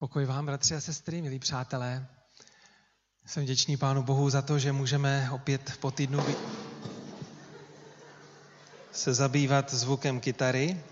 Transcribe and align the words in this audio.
Pokoj 0.00 0.24
vám, 0.24 0.46
bratři 0.46 0.74
a 0.74 0.80
sestry, 0.80 1.22
milí 1.22 1.38
přátelé. 1.38 2.08
Jsem 3.26 3.42
vděčný 3.42 3.76
Pánu 3.76 4.02
Bohu 4.02 4.30
za 4.30 4.42
to, 4.42 4.58
že 4.58 4.72
můžeme 4.72 5.30
opět 5.30 5.76
po 5.80 5.90
týdnu 5.90 6.20
se 8.92 9.14
zabývat 9.14 9.74
zvukem 9.74 10.20
kytary 10.20 10.84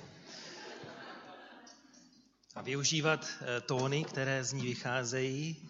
a 2.54 2.62
využívat 2.62 3.26
eh, 3.40 3.60
tóny, 3.60 4.04
které 4.04 4.44
z 4.44 4.52
ní 4.52 4.62
vycházejí. 4.62 5.68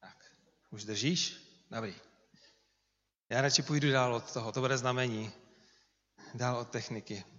Tak, 0.00 0.16
už 0.70 0.84
držíš? 0.84 1.36
Dobrý. 1.70 1.94
Já 3.30 3.40
radši 3.40 3.62
půjdu 3.62 3.92
dál 3.92 4.14
od 4.14 4.32
toho, 4.32 4.52
to 4.52 4.60
bude 4.60 4.78
znamení. 4.78 5.32
Dál 6.34 6.56
od 6.56 6.70
techniky. 6.70 7.33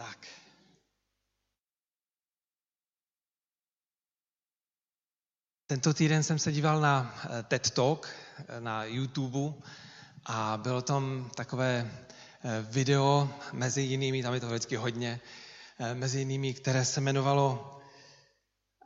Tak. 0.00 0.26
Tento 5.66 5.94
týden 5.94 6.22
jsem 6.22 6.38
se 6.38 6.52
díval 6.52 6.80
na 6.80 7.14
eh, 7.24 7.42
TED 7.42 7.70
Talk 7.70 8.08
eh, 8.38 8.60
na 8.60 8.84
YouTube 8.84 9.54
a 10.24 10.56
bylo 10.62 10.82
tam 10.82 11.30
takové 11.34 11.90
eh, 12.44 12.62
video 12.70 13.34
mezi 13.52 13.82
jinými, 13.82 14.22
tam 14.22 14.34
je 14.34 14.40
to 14.40 14.48
vždycky 14.48 14.76
hodně, 14.76 15.20
mezi 15.94 16.18
jinými, 16.18 16.54
které 16.54 16.84
se 16.84 17.00
jmenovalo 17.00 17.78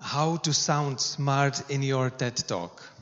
How 0.01 0.39
to 0.39 0.55
sound 0.55 1.01
smart 1.01 1.71
in 1.71 1.83
your 1.83 2.11
TED 2.11 2.43
Talk 2.43 2.95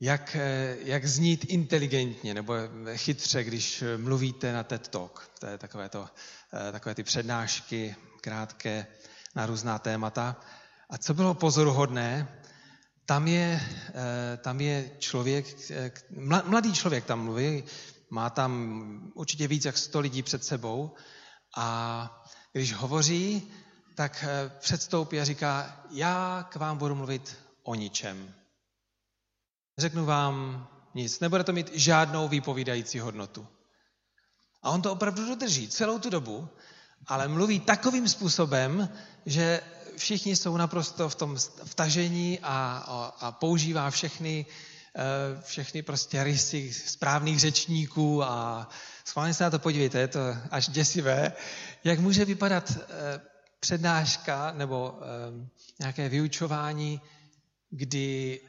jak, 0.00 0.36
eh, 0.36 0.76
jak 0.80 1.06
znít 1.06 1.44
inteligentně 1.48 2.34
nebo 2.34 2.54
chytře, 2.94 3.44
když 3.44 3.84
mluvíte 3.96 4.52
na 4.52 4.62
TED 4.62 4.88
Talk. 4.88 5.30
To 5.38 5.46
je 5.46 5.58
takové, 5.58 5.88
to, 5.88 6.08
eh, 6.68 6.72
takové 6.72 6.94
ty 6.94 7.02
přednášky 7.02 7.96
krátké 8.20 8.86
na 9.34 9.46
různá 9.46 9.78
témata. 9.78 10.36
A 10.90 10.98
co 10.98 11.14
bylo 11.14 11.34
pozoruhodné, 11.34 12.28
tam 13.06 13.28
je, 13.28 13.60
eh, 13.88 14.36
tam 14.36 14.60
je 14.60 14.90
člověk, 14.98 15.46
mladý 16.44 16.72
člověk 16.72 17.04
tam 17.04 17.24
mluví, 17.24 17.64
má 18.10 18.30
tam 18.30 19.12
určitě 19.14 19.48
víc 19.48 19.64
jak 19.64 19.78
100 19.78 20.00
lidí 20.00 20.22
před 20.22 20.44
sebou 20.44 20.94
a 21.56 22.22
když 22.52 22.72
hovoří, 22.72 23.52
tak 23.94 24.24
předstoupí 24.58 25.20
a 25.20 25.24
říká, 25.24 25.82
já 25.90 26.48
k 26.50 26.56
vám 26.56 26.78
budu 26.78 26.94
mluvit 26.94 27.36
o 27.62 27.74
ničem. 27.74 28.34
Řeknu 29.78 30.04
vám 30.04 30.66
nic, 30.94 31.20
nebude 31.20 31.44
to 31.44 31.52
mít 31.52 31.70
žádnou 31.74 32.28
výpovídající 32.28 32.98
hodnotu. 32.98 33.46
A 34.62 34.70
on 34.70 34.82
to 34.82 34.92
opravdu 34.92 35.26
dodrží 35.26 35.68
celou 35.68 35.98
tu 35.98 36.10
dobu, 36.10 36.48
ale 37.06 37.28
mluví 37.28 37.60
takovým 37.60 38.08
způsobem, 38.08 38.88
že 39.26 39.60
všichni 39.96 40.36
jsou 40.36 40.56
naprosto 40.56 41.08
v 41.08 41.14
tom 41.14 41.36
vtažení 41.64 42.38
a, 42.42 42.84
a, 42.86 43.14
a 43.20 43.32
používá 43.32 43.90
všechny, 43.90 44.46
eh, 44.96 45.42
všechny 45.42 45.82
prostě 45.82 46.24
rysy 46.24 46.72
správných 46.74 47.40
řečníků 47.40 48.24
a 48.24 48.68
schválně 49.04 49.34
se 49.34 49.44
na 49.44 49.50
to 49.50 49.58
podívejte, 49.58 49.98
je 49.98 50.08
to 50.08 50.20
až 50.50 50.68
děsivé, 50.68 51.32
jak 51.84 51.98
může 51.98 52.24
vypadat 52.24 52.72
eh, 52.78 53.20
přednáška 53.60 54.52
nebo 54.52 54.98
eh, 55.00 55.48
nějaké 55.80 56.08
vyučování, 56.08 57.00
kdy 57.70 58.40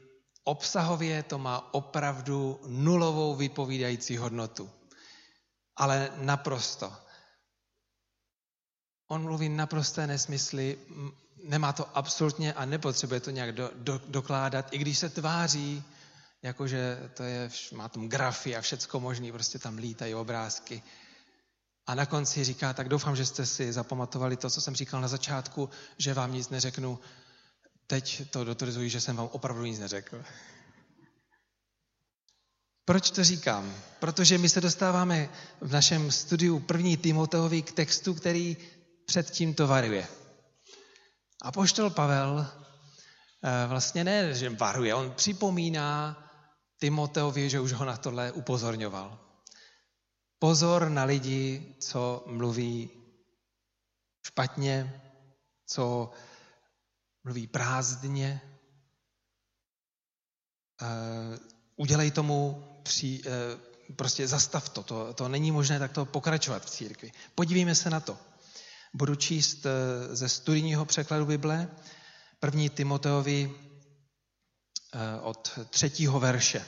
obsahově 0.49 1.23
to 1.23 1.37
má 1.37 1.73
opravdu 1.73 2.59
nulovou 2.67 3.35
vypovídající 3.35 4.17
hodnotu. 4.17 4.69
Ale 5.75 6.11
naprosto. 6.15 6.93
On 9.07 9.21
mluví 9.21 9.49
naprosté 9.49 10.07
nesmysly, 10.07 10.77
nemá 11.43 11.73
to 11.73 11.97
absolutně 11.97 12.53
a 12.53 12.65
nepotřebuje 12.65 13.19
to 13.19 13.31
nějak 13.31 13.51
do, 13.51 13.71
do, 13.75 14.01
dokládat, 14.07 14.73
i 14.73 14.77
když 14.77 14.97
se 14.97 15.09
tváří, 15.09 15.83
jakože 16.41 17.09
to 17.13 17.23
je, 17.23 17.49
má 17.73 17.89
tam 17.89 18.09
grafy 18.09 18.55
a 18.55 18.61
všecko 18.61 18.99
možný, 18.99 19.31
prostě 19.31 19.59
tam 19.59 19.77
lítají 19.77 20.15
obrázky. 20.15 20.83
A 21.87 21.95
na 21.95 22.05
konci 22.05 22.43
říká, 22.43 22.73
tak 22.73 22.89
doufám, 22.89 23.15
že 23.15 23.25
jste 23.25 23.45
si 23.45 23.73
zapamatovali 23.73 24.37
to, 24.37 24.49
co 24.49 24.61
jsem 24.61 24.75
říkal 24.75 25.01
na 25.01 25.07
začátku, 25.07 25.69
že 25.97 26.13
vám 26.13 26.33
nic 26.33 26.49
neřeknu, 26.49 26.99
teď 27.89 28.29
to 28.29 28.43
dotvrzuji, 28.43 28.89
že 28.89 29.01
jsem 29.01 29.15
vám 29.15 29.29
opravdu 29.31 29.65
nic 29.65 29.79
neřekl. 29.79 30.23
Proč 32.85 33.11
to 33.11 33.23
říkám? 33.23 33.75
Protože 33.99 34.37
my 34.37 34.49
se 34.49 34.61
dostáváme 34.61 35.29
v 35.61 35.71
našem 35.71 36.11
studiu 36.11 36.59
první 36.59 36.97
Timoteovi 36.97 37.61
k 37.61 37.71
textu, 37.71 38.13
který 38.13 38.57
před 39.05 39.29
tím 39.31 39.53
to 39.53 39.67
varuje. 39.67 40.07
A 41.41 41.51
poštol 41.51 41.89
Pavel 41.89 42.45
eh, 42.45 43.67
vlastně 43.67 44.03
ne, 44.03 44.33
že 44.33 44.49
varuje, 44.49 44.95
on 44.95 45.11
připomíná 45.11 46.17
Timoteovi, 46.79 47.49
že 47.49 47.59
už 47.59 47.73
ho 47.73 47.85
na 47.85 47.97
tohle 47.97 48.31
upozorňoval. 48.31 49.19
Pozor 50.39 50.89
na 50.89 51.03
lidi, 51.03 51.75
co 51.79 52.23
mluví 52.27 52.89
špatně, 54.25 55.01
co 55.65 56.11
mluví 57.29 57.47
prázdně. 57.47 58.41
Eh, 60.81 61.39
udělej 61.75 62.11
tomu 62.11 62.65
při, 62.83 63.21
eh, 63.25 63.93
prostě 63.93 64.27
zastav 64.27 64.69
to. 64.69 64.83
to. 64.83 65.13
To 65.13 65.29
není 65.29 65.51
možné 65.51 65.79
takto 65.79 66.05
pokračovat 66.05 66.65
v 66.65 66.69
církvi. 66.69 67.11
Podívejme 67.35 67.75
se 67.75 67.89
na 67.89 67.99
to. 67.99 68.17
Budu 68.93 69.15
číst 69.15 69.65
eh, 69.65 69.69
ze 70.15 70.29
studijního 70.29 70.85
překladu 70.85 71.25
Bible, 71.25 71.69
první 72.39 72.69
Timoteovi 72.69 73.53
od 75.21 75.59
třetího 75.69 76.19
verše. 76.19 76.65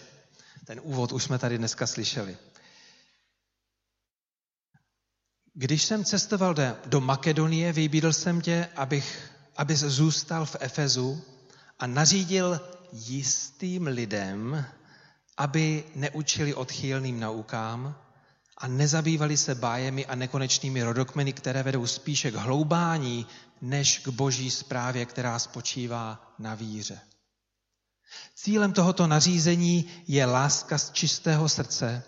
Ten 0.66 0.82
úvod 0.84 1.12
už 1.12 1.24
jsme 1.24 1.40
tady 1.40 1.58
dneska 1.58 1.88
slyšeli. 1.88 2.38
Když 5.54 5.84
jsem 5.84 6.06
cestoval 6.06 6.56
do 6.86 7.02
Makedonie, 7.02 7.74
vybídl 7.74 8.14
jsem 8.14 8.42
tě, 8.42 8.70
abych 8.76 9.32
abys 9.58 9.80
zůstal 9.80 10.46
v 10.46 10.56
Efezu 10.60 11.22
a 11.80 11.88
nařídil 11.88 12.62
jistým 12.92 13.88
lidem, 13.88 14.66
aby 15.38 15.84
neučili 15.96 16.54
odchýlným 16.54 17.20
naukám 17.20 17.96
a 18.58 18.68
nezabývali 18.68 19.38
se 19.38 19.56
bájemi 19.56 20.06
a 20.06 20.16
nekonečnými 20.16 20.84
rodokmeny, 20.84 21.34
které 21.34 21.64
vedou 21.64 21.88
spíše 21.88 22.32
k 22.32 22.36
hloubání, 22.36 23.26
než 23.62 24.00
k 24.00 24.08
boží 24.08 24.52
zprávě, 24.52 25.06
která 25.06 25.40
spočívá 25.40 26.34
na 26.40 26.56
víře. 26.56 27.00
Cílem 28.36 28.74
tohoto 28.74 29.08
nařízení 29.08 29.90
je 30.08 30.26
láska 30.26 30.78
z 30.78 30.92
čistého 30.92 31.50
srdce, 31.50 32.04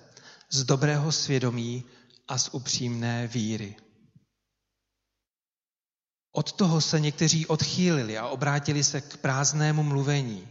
z 0.50 0.64
dobrého 0.64 1.12
svědomí 1.12 1.84
a 2.28 2.38
z 2.38 2.50
upřímné 2.52 3.28
víry. 3.28 3.76
Od 6.36 6.52
toho 6.52 6.82
se 6.82 7.00
někteří 7.00 7.48
odchýlili 7.48 8.18
a 8.18 8.28
obrátili 8.28 8.84
se 8.84 9.02
k 9.02 9.18
prázdnému 9.18 9.84
mluvení. 9.84 10.48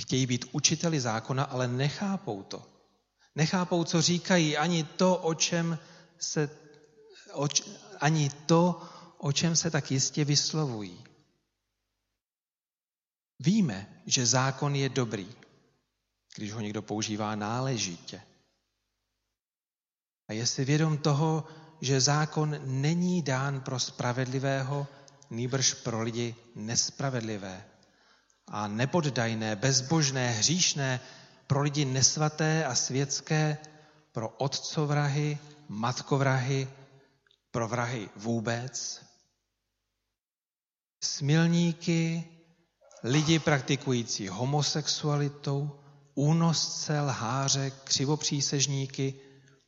Chtějí 0.00 0.26
být 0.26 0.44
učiteli 0.52 1.00
zákona, 1.00 1.44
ale 1.44 1.68
nechápou 1.68 2.42
to. 2.42 2.66
Nechápou, 3.34 3.84
co 3.84 4.02
říkají, 4.02 4.56
ani 4.56 4.84
to, 4.84 5.16
o 5.16 5.34
čem 5.34 5.78
se, 6.18 6.50
o, 7.32 7.48
ani 8.00 8.30
to, 8.46 8.82
o 9.18 9.32
čem 9.32 9.56
se 9.56 9.70
tak 9.70 9.90
jistě 9.90 10.24
vyslovují. 10.24 11.04
Víme, 13.38 14.02
že 14.06 14.26
zákon 14.26 14.74
je 14.74 14.88
dobrý, 14.88 15.28
když 16.36 16.52
ho 16.52 16.60
někdo 16.60 16.82
používá 16.82 17.34
náležitě. 17.34 18.22
A 20.28 20.32
je 20.32 20.46
si 20.46 20.64
vědom 20.64 20.98
toho, 20.98 21.48
že 21.80 22.00
zákon 22.00 22.60
není 22.64 23.22
dán 23.22 23.60
pro 23.60 23.78
spravedlivého, 23.78 24.86
nýbrž 25.30 25.74
pro 25.74 26.02
lidi 26.02 26.34
nespravedlivé 26.54 27.64
a 28.48 28.68
nepoddajné, 28.68 29.56
bezbožné, 29.56 30.30
hříšné, 30.30 31.00
pro 31.46 31.62
lidi 31.62 31.84
nesvaté 31.84 32.64
a 32.64 32.74
světské, 32.74 33.58
pro 34.12 34.28
otcovrahy, 34.28 35.38
matkovrahy, 35.68 36.68
pro 37.50 37.68
vrahy 37.68 38.08
vůbec, 38.16 39.02
smilníky, 41.00 42.24
lidi 43.02 43.38
praktikující 43.38 44.28
homosexualitou, 44.28 45.80
únosce, 46.14 47.00
lháře, 47.00 47.70
křivopřísežníky 47.84 49.14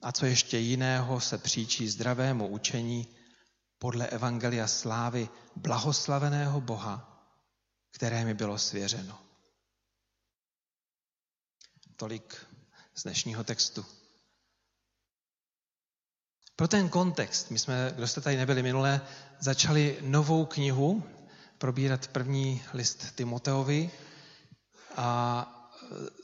a 0.02 0.12
co 0.12 0.26
ještě 0.26 0.58
jiného 0.58 1.20
se 1.20 1.38
příčí 1.38 1.88
zdravému 1.88 2.48
učení 2.48 3.16
podle 3.78 4.06
Evangelia 4.06 4.66
slávy 4.66 5.28
blahoslaveného 5.56 6.60
Boha, 6.60 7.24
které 7.90 8.24
mi 8.24 8.34
bylo 8.34 8.58
svěřeno. 8.58 9.18
Tolik 11.96 12.46
z 12.94 13.02
dnešního 13.02 13.44
textu. 13.44 13.86
Pro 16.56 16.68
ten 16.68 16.88
kontext, 16.88 17.50
my 17.50 17.58
jsme, 17.58 17.92
kdo 17.94 18.08
jste 18.08 18.20
tady 18.20 18.36
nebyli 18.36 18.62
minule, 18.62 19.00
začali 19.38 19.98
novou 20.00 20.46
knihu, 20.46 21.02
probírat 21.58 22.08
první 22.08 22.62
list 22.72 23.14
Timoteovi 23.14 23.90
a 24.96 25.46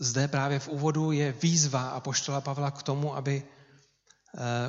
zde 0.01 0.29
právě 0.29 0.59
v 0.59 0.69
úvodu 0.69 1.13
je 1.13 1.33
výzva 1.33 1.89
apoštola 1.89 2.41
Pavla 2.41 2.71
k 2.71 2.83
tomu, 2.83 3.17
aby 3.17 3.43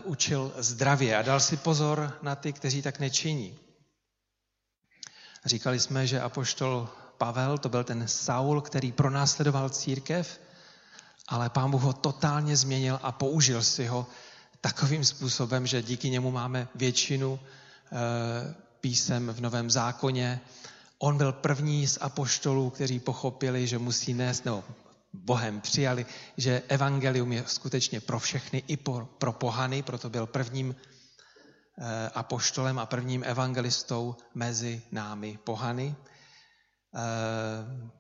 učil 0.03 0.53
zdravě 0.57 1.17
a 1.17 1.21
dal 1.21 1.39
si 1.39 1.57
pozor 1.57 2.17
na 2.21 2.35
ty, 2.35 2.53
kteří 2.53 2.81
tak 2.81 2.99
nečiní. 2.99 3.59
Říkali 5.45 5.79
jsme, 5.79 6.07
že 6.07 6.21
apoštol 6.21 6.89
Pavel, 7.17 7.57
to 7.57 7.69
byl 7.69 7.83
ten 7.83 8.07
Saul, 8.07 8.61
který 8.61 8.91
pronásledoval 8.91 9.69
církev, 9.69 10.39
ale 11.27 11.49
pán 11.49 11.71
Bůh 11.71 11.81
ho 11.81 11.93
totálně 11.93 12.57
změnil 12.57 12.99
a 13.03 13.11
použil 13.11 13.63
si 13.63 13.87
ho 13.87 14.07
takovým 14.61 15.05
způsobem, 15.05 15.67
že 15.67 15.81
díky 15.81 16.09
němu 16.09 16.31
máme 16.31 16.67
většinu 16.75 17.39
eh, 17.39 18.55
písem 18.81 19.29
v 19.29 19.41
Novém 19.41 19.69
zákoně. 19.71 20.41
On 20.97 21.17
byl 21.17 21.31
první 21.31 21.87
z 21.87 21.97
apoštolů, 22.01 22.69
kteří 22.69 22.99
pochopili, 22.99 23.67
že 23.67 23.77
musí 23.77 24.13
nést, 24.13 24.45
nebo 24.45 24.63
Bohem 25.15 25.61
přijali, 25.61 26.05
že 26.37 26.63
evangelium 26.67 27.31
je 27.31 27.43
skutečně 27.47 28.01
pro 28.01 28.19
všechny, 28.19 28.63
i 28.67 28.77
pro, 28.77 29.33
pohany, 29.33 29.83
proto 29.83 30.09
byl 30.09 30.25
prvním 30.25 30.75
eh, 30.75 32.09
apoštolem 32.09 32.79
a 32.79 32.85
prvním 32.85 33.23
evangelistou 33.23 34.15
mezi 34.33 34.81
námi 34.91 35.39
pohany. 35.43 35.95
Eh, 36.95 37.91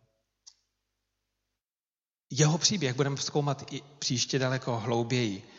jeho 2.29 2.57
příběh 2.57 2.95
budeme 2.95 3.17
zkoumat 3.17 3.73
i 3.73 3.81
příště 3.99 4.39
daleko 4.39 4.79
hlouběji, 4.79 5.49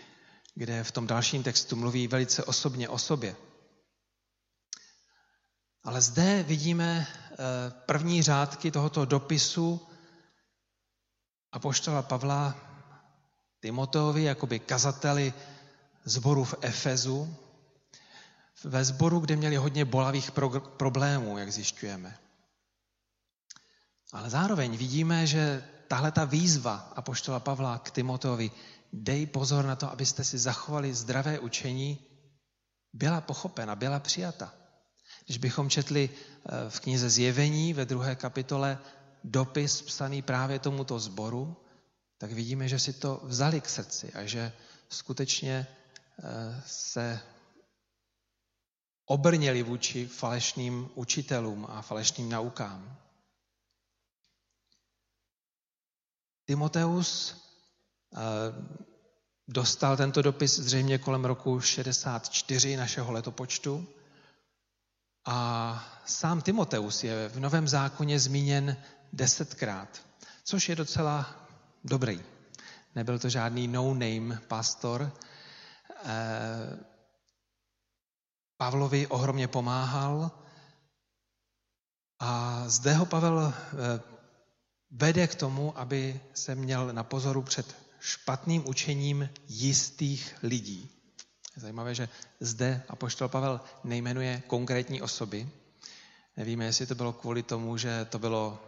kde 0.54 0.84
v 0.84 0.92
tom 0.92 1.06
dalším 1.06 1.42
textu 1.42 1.76
mluví 1.76 2.08
velice 2.08 2.44
osobně 2.44 2.88
o 2.88 2.98
sobě. 2.98 3.36
Ale 5.84 6.00
zde 6.00 6.42
vidíme 6.42 7.06
eh, 7.06 7.36
první 7.86 8.22
řádky 8.22 8.70
tohoto 8.70 9.04
dopisu 9.04 9.86
apoštola 11.56 12.04
Pavla 12.04 12.52
Timoteovi, 13.60 14.28
jakoby 14.28 14.58
kazateli 14.58 15.32
zboru 16.04 16.44
v 16.44 16.54
Efezu, 16.60 17.36
ve 18.64 18.84
sboru, 18.84 19.20
kde 19.20 19.36
měli 19.36 19.56
hodně 19.56 19.84
bolavých 19.84 20.30
pro- 20.30 20.60
problémů, 20.60 21.38
jak 21.38 21.52
zjišťujeme. 21.52 22.18
Ale 24.12 24.30
zároveň 24.30 24.76
vidíme, 24.76 25.26
že 25.26 25.64
tahle 25.88 26.12
ta 26.12 26.24
výzva 26.24 26.92
apoštola 26.96 27.40
Pavla 27.40 27.78
k 27.78 27.90
Timoteovi, 27.90 28.50
dej 28.92 29.26
pozor 29.26 29.64
na 29.64 29.76
to, 29.76 29.90
abyste 29.90 30.24
si 30.24 30.38
zachovali 30.38 30.94
zdravé 30.94 31.38
učení, 31.38 31.98
byla 32.92 33.20
pochopena, 33.20 33.76
byla 33.76 34.00
přijata. 34.00 34.52
Když 35.26 35.38
bychom 35.38 35.70
četli 35.70 36.08
eh, 36.10 36.70
v 36.70 36.80
knize 36.80 37.10
Zjevení 37.10 37.74
ve 37.74 37.84
druhé 37.84 38.16
kapitole 38.16 38.78
dopis 39.26 39.82
psaný 39.82 40.22
právě 40.22 40.58
tomuto 40.58 40.98
sboru, 40.98 41.56
tak 42.18 42.32
vidíme, 42.32 42.68
že 42.68 42.78
si 42.78 42.92
to 42.92 43.20
vzali 43.24 43.60
k 43.60 43.68
srdci 43.68 44.12
a 44.12 44.24
že 44.24 44.52
skutečně 44.88 45.66
eh, 46.18 46.62
se 46.66 47.20
obrněli 49.06 49.62
vůči 49.62 50.06
falešným 50.06 50.90
učitelům 50.94 51.66
a 51.70 51.82
falešným 51.82 52.28
naukám. 52.28 52.98
Timoteus 56.44 57.36
eh, 58.14 58.18
dostal 59.48 59.96
tento 59.96 60.22
dopis 60.22 60.58
zřejmě 60.58 60.98
kolem 60.98 61.24
roku 61.24 61.60
64 61.60 62.76
našeho 62.76 63.12
letopočtu 63.12 63.88
a 65.26 65.84
sám 66.06 66.40
Timoteus 66.42 67.04
je 67.04 67.28
v 67.28 67.40
Novém 67.40 67.68
zákoně 67.68 68.20
zmíněn 68.20 68.76
desetkrát, 69.12 70.02
což 70.44 70.68
je 70.68 70.76
docela 70.76 71.46
dobrý. 71.84 72.22
Nebyl 72.94 73.18
to 73.18 73.28
žádný 73.28 73.68
no-name 73.68 74.40
pastor. 74.48 75.12
Eh, 76.04 76.78
Pavlovi 78.56 79.06
ohromně 79.06 79.48
pomáhal 79.48 80.30
a 82.18 82.64
zde 82.68 82.94
ho 82.94 83.06
Pavel 83.06 83.54
eh, 83.54 84.00
vede 84.90 85.26
k 85.26 85.34
tomu, 85.34 85.78
aby 85.78 86.20
se 86.34 86.54
měl 86.54 86.92
na 86.92 87.02
pozoru 87.02 87.42
před 87.42 87.76
špatným 88.00 88.68
učením 88.68 89.28
jistých 89.48 90.34
lidí. 90.42 90.95
Je 91.56 91.62
zajímavé, 91.62 91.94
že 91.94 92.08
zde 92.40 92.82
apoštol 92.88 93.28
Pavel 93.28 93.60
nejmenuje 93.84 94.42
konkrétní 94.46 95.02
osoby. 95.02 95.48
Nevíme, 96.36 96.64
jestli 96.64 96.86
to 96.86 96.94
bylo 96.94 97.12
kvůli 97.12 97.42
tomu, 97.42 97.76
že 97.76 98.04
to 98.04 98.18
bylo 98.18 98.58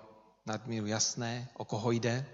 nadmíru 0.46 0.87
jasné, 0.87 1.49
o 1.55 1.64
koho 1.64 1.90
jde, 1.90 2.26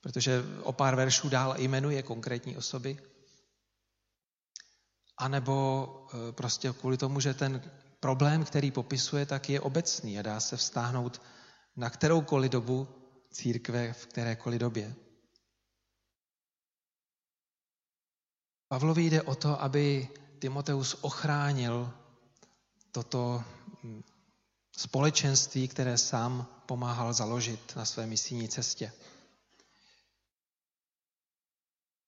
protože 0.00 0.42
o 0.62 0.72
pár 0.72 0.96
veršů 0.96 1.28
dál 1.28 1.54
jmenuje 1.58 2.02
konkrétní 2.02 2.56
osoby. 2.56 2.98
A 5.18 5.28
nebo 5.28 6.06
e, 6.28 6.32
prostě 6.32 6.72
kvůli 6.72 6.96
tomu, 6.96 7.20
že 7.20 7.34
ten 7.34 7.62
problém, 8.00 8.44
který 8.44 8.70
popisuje, 8.70 9.26
tak 9.26 9.48
je 9.48 9.60
obecný 9.60 10.18
a 10.18 10.22
dá 10.22 10.40
se 10.40 10.56
vztáhnout 10.56 11.22
na 11.76 11.90
kteroukoliv 11.90 12.52
dobu 12.52 12.88
církve 13.30 13.92
v 13.92 14.06
kterékoliv 14.06 14.60
době. 14.60 14.94
Pavlovi 18.68 19.04
jde 19.04 19.22
o 19.22 19.34
to, 19.34 19.62
aby 19.62 20.08
Timoteus 20.38 20.96
ochránil 21.00 21.92
toto 22.92 23.44
společenství, 24.76 25.68
které 25.68 25.98
sám 25.98 26.46
pomáhal 26.66 27.12
založit 27.12 27.76
na 27.76 27.84
své 27.84 28.06
misijní 28.06 28.48
cestě. 28.48 28.92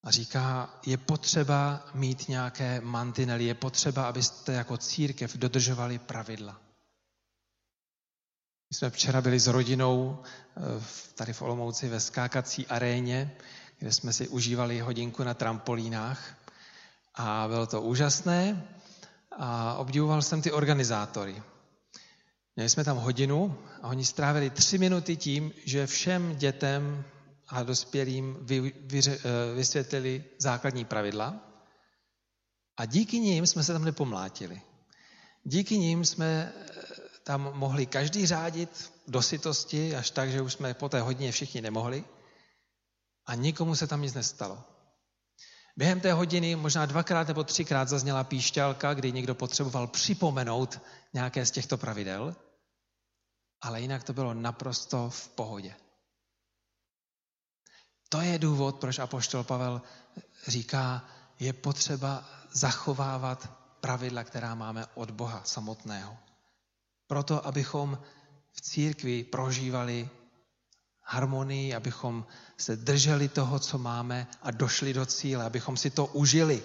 A 0.02 0.10
říká, 0.10 0.74
je 0.86 0.96
potřeba 0.96 1.86
mít 1.94 2.28
nějaké 2.28 2.80
mantinely, 2.80 3.44
je 3.44 3.54
potřeba, 3.54 4.08
abyste 4.08 4.52
jako 4.52 4.76
církev 4.76 5.36
dodržovali 5.36 5.98
pravidla. 5.98 6.60
My 8.70 8.76
jsme 8.76 8.90
včera 8.90 9.20
byli 9.20 9.40
s 9.40 9.46
rodinou 9.46 10.22
eh, 10.22 10.60
tady 11.14 11.32
v 11.32 11.42
Olomouci 11.42 11.88
ve 11.88 12.00
skákací 12.00 12.66
aréně, 12.66 13.36
kde 13.78 13.92
jsme 13.92 14.12
si 14.12 14.28
užívali 14.28 14.80
hodinku 14.80 15.24
na 15.24 15.34
trampolínách 15.34 16.37
a 17.18 17.48
bylo 17.48 17.66
to 17.66 17.82
úžasné 17.82 18.68
a 19.32 19.74
obdivoval 19.74 20.22
jsem 20.22 20.42
ty 20.42 20.52
organizátory. 20.52 21.42
Měli 22.56 22.68
jsme 22.68 22.84
tam 22.84 22.96
hodinu 22.96 23.58
a 23.82 23.88
oni 23.88 24.04
strávili 24.04 24.50
tři 24.50 24.78
minuty 24.78 25.16
tím, 25.16 25.52
že 25.64 25.86
všem 25.86 26.36
dětem 26.36 27.04
a 27.48 27.62
dospělým 27.62 28.36
vy, 28.40 28.72
vy, 28.80 29.00
eh, 29.06 29.18
vysvětlili 29.54 30.24
základní 30.38 30.84
pravidla 30.84 31.34
a 32.76 32.84
díky 32.84 33.20
nim 33.20 33.46
jsme 33.46 33.64
se 33.64 33.72
tam 33.72 33.84
nepomlátili. 33.84 34.62
Díky 35.44 35.78
nim 35.78 36.04
jsme 36.04 36.52
eh, 36.56 36.72
tam 37.24 37.50
mohli 37.54 37.86
každý 37.86 38.26
řádit 38.26 38.92
do 39.08 39.22
sytosti, 39.22 39.96
až 39.96 40.10
tak, 40.10 40.30
že 40.30 40.42
už 40.42 40.52
jsme 40.52 40.74
po 40.74 40.88
té 40.88 41.00
hodině 41.00 41.32
všichni 41.32 41.60
nemohli 41.60 42.04
a 43.26 43.34
nikomu 43.34 43.74
se 43.74 43.86
tam 43.86 44.02
nic 44.02 44.14
nestalo. 44.14 44.77
Během 45.78 46.00
té 46.00 46.12
hodiny 46.12 46.56
možná 46.56 46.86
dvakrát 46.86 47.28
nebo 47.28 47.44
třikrát 47.44 47.88
zazněla 47.88 48.24
píšťalka, 48.24 48.94
kdy 48.94 49.12
někdo 49.12 49.34
potřeboval 49.34 49.86
připomenout 49.86 50.80
nějaké 51.12 51.46
z 51.46 51.50
těchto 51.50 51.78
pravidel, 51.78 52.36
ale 53.60 53.80
jinak 53.80 54.04
to 54.04 54.12
bylo 54.12 54.34
naprosto 54.34 55.10
v 55.10 55.28
pohodě. 55.28 55.74
To 58.08 58.20
je 58.20 58.38
důvod, 58.38 58.76
proč 58.76 58.98
apoštol 58.98 59.44
Pavel 59.44 59.82
říká, 60.46 61.04
je 61.40 61.52
potřeba 61.52 62.24
zachovávat 62.52 63.50
pravidla, 63.80 64.24
která 64.24 64.54
máme 64.54 64.86
od 64.94 65.10
Boha 65.10 65.42
samotného. 65.44 66.16
Proto, 67.06 67.46
abychom 67.46 67.98
v 68.52 68.60
církvi 68.60 69.24
prožívali 69.24 70.10
harmonii, 71.08 71.74
abychom 71.74 72.26
se 72.58 72.76
drželi 72.76 73.28
toho, 73.28 73.58
co 73.58 73.78
máme 73.78 74.26
a 74.42 74.50
došli 74.50 74.92
do 74.92 75.06
cíle, 75.06 75.44
abychom 75.44 75.76
si 75.76 75.90
to 75.90 76.06
užili. 76.06 76.62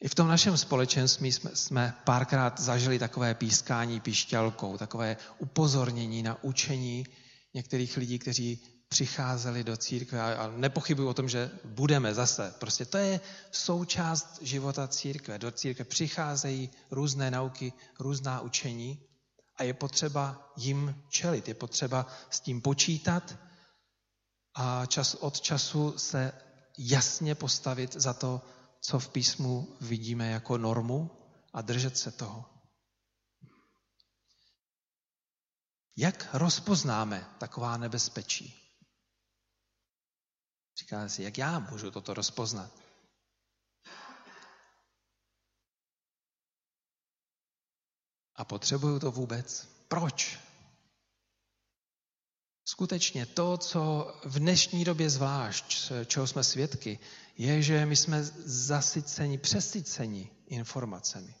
I 0.00 0.08
v 0.08 0.14
tom 0.14 0.28
našem 0.28 0.56
společenství 0.56 1.32
jsme, 1.32 1.50
jsme 1.54 1.94
párkrát 2.04 2.60
zažili 2.60 2.98
takové 2.98 3.34
pískání 3.34 4.00
píšťalkou, 4.00 4.78
takové 4.78 5.16
upozornění 5.38 6.22
na 6.22 6.44
učení 6.44 7.06
některých 7.54 7.96
lidí, 7.96 8.18
kteří 8.18 8.62
přicházeli 8.88 9.64
do 9.64 9.76
církve 9.76 10.36
a 10.36 10.52
nepochybuji 10.56 11.08
o 11.08 11.14
tom, 11.14 11.28
že 11.28 11.50
budeme 11.64 12.14
zase. 12.14 12.54
Prostě 12.58 12.84
to 12.84 12.98
je 12.98 13.20
součást 13.50 14.38
života 14.42 14.88
církve. 14.88 15.38
Do 15.38 15.50
církve 15.50 15.84
přicházejí 15.84 16.70
různé 16.90 17.30
nauky, 17.30 17.72
různá 17.98 18.40
učení 18.40 18.98
a 19.56 19.62
je 19.62 19.74
potřeba 19.74 20.52
jim 20.56 21.04
čelit, 21.08 21.48
je 21.48 21.54
potřeba 21.54 22.06
s 22.30 22.40
tím 22.40 22.60
počítat 22.60 23.36
a 24.54 24.86
čas 24.86 25.14
od 25.14 25.40
času 25.40 25.98
se 25.98 26.32
jasně 26.78 27.34
postavit 27.34 27.92
za 27.92 28.14
to, 28.14 28.40
co 28.80 28.98
v 28.98 29.08
písmu 29.08 29.76
vidíme 29.80 30.30
jako 30.30 30.58
normu 30.58 31.10
a 31.52 31.62
držet 31.62 31.98
se 31.98 32.10
toho. 32.10 32.50
Jak 35.96 36.28
rozpoznáme 36.32 37.30
taková 37.38 37.76
nebezpečí? 37.76 38.60
Říká 40.78 41.08
si, 41.08 41.22
jak 41.22 41.38
já 41.38 41.58
můžu 41.58 41.90
toto 41.90 42.14
rozpoznat? 42.14 42.83
A 48.36 48.44
potřebuju 48.44 48.98
to 48.98 49.10
vůbec? 49.10 49.68
Proč? 49.88 50.38
Skutečně 52.64 53.26
to, 53.26 53.58
co 53.58 54.14
v 54.24 54.38
dnešní 54.38 54.84
době 54.84 55.10
zvlášť, 55.10 55.92
čeho 56.06 56.26
jsme 56.26 56.44
svědky, 56.44 56.98
je, 57.36 57.62
že 57.62 57.86
my 57.86 57.96
jsme 57.96 58.24
zasyceni, 58.44 59.38
přesyceni 59.38 60.30
informacemi. 60.46 61.34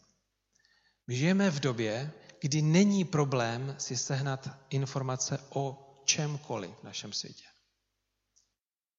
My 1.06 1.16
žijeme 1.16 1.50
v 1.50 1.60
době, 1.60 2.12
kdy 2.40 2.62
není 2.62 3.04
problém 3.04 3.76
si 3.78 3.96
sehnat 3.96 4.48
informace 4.70 5.38
o 5.48 5.94
čemkoliv 6.04 6.70
v 6.80 6.84
našem 6.84 7.12
světě. 7.12 7.44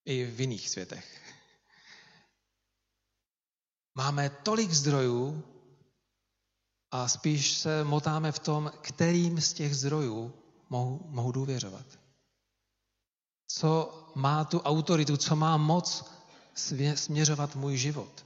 I 0.05 0.25
v 0.25 0.41
jiných 0.41 0.69
světech. 0.69 1.21
Máme 3.95 4.29
tolik 4.29 4.71
zdrojů 4.71 5.43
a 6.95 7.07
spíš 7.07 7.51
se 7.57 7.83
motáme 7.83 8.31
v 8.31 8.39
tom, 8.39 8.71
kterým 8.81 9.41
z 9.41 9.53
těch 9.53 9.75
zdrojů 9.75 10.33
mohu, 10.69 11.01
mohu 11.09 11.31
důvěřovat. 11.31 11.85
Co 13.47 14.03
má 14.15 14.43
tu 14.43 14.59
autoritu, 14.59 15.17
co 15.17 15.35
má 15.35 15.57
moc 15.57 16.11
směřovat 16.95 17.55
můj 17.55 17.77
život. 17.77 18.25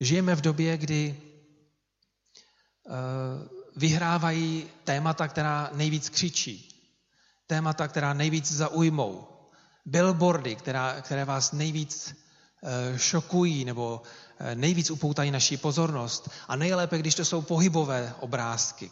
Žijeme 0.00 0.34
v 0.34 0.40
době, 0.40 0.76
kdy 0.76 1.30
Eh, 2.90 3.48
vyhrávají 3.76 4.70
témata, 4.84 5.28
která 5.28 5.70
nejvíc 5.72 6.08
křičí, 6.08 6.68
témata, 7.46 7.88
která 7.88 8.14
nejvíc 8.14 8.52
zaujmou, 8.52 9.28
billboardy, 9.86 10.56
která, 10.56 11.00
které 11.00 11.24
vás 11.24 11.52
nejvíc 11.52 12.14
eh, 12.62 12.98
šokují 12.98 13.64
nebo 13.64 14.02
nejvíc 14.54 14.90
upoutají 14.90 15.30
naší 15.30 15.56
pozornost. 15.56 16.30
A 16.48 16.56
nejlépe, 16.56 16.98
když 16.98 17.14
to 17.14 17.24
jsou 17.24 17.42
pohybové 17.42 18.14
obrázky. 18.20 18.90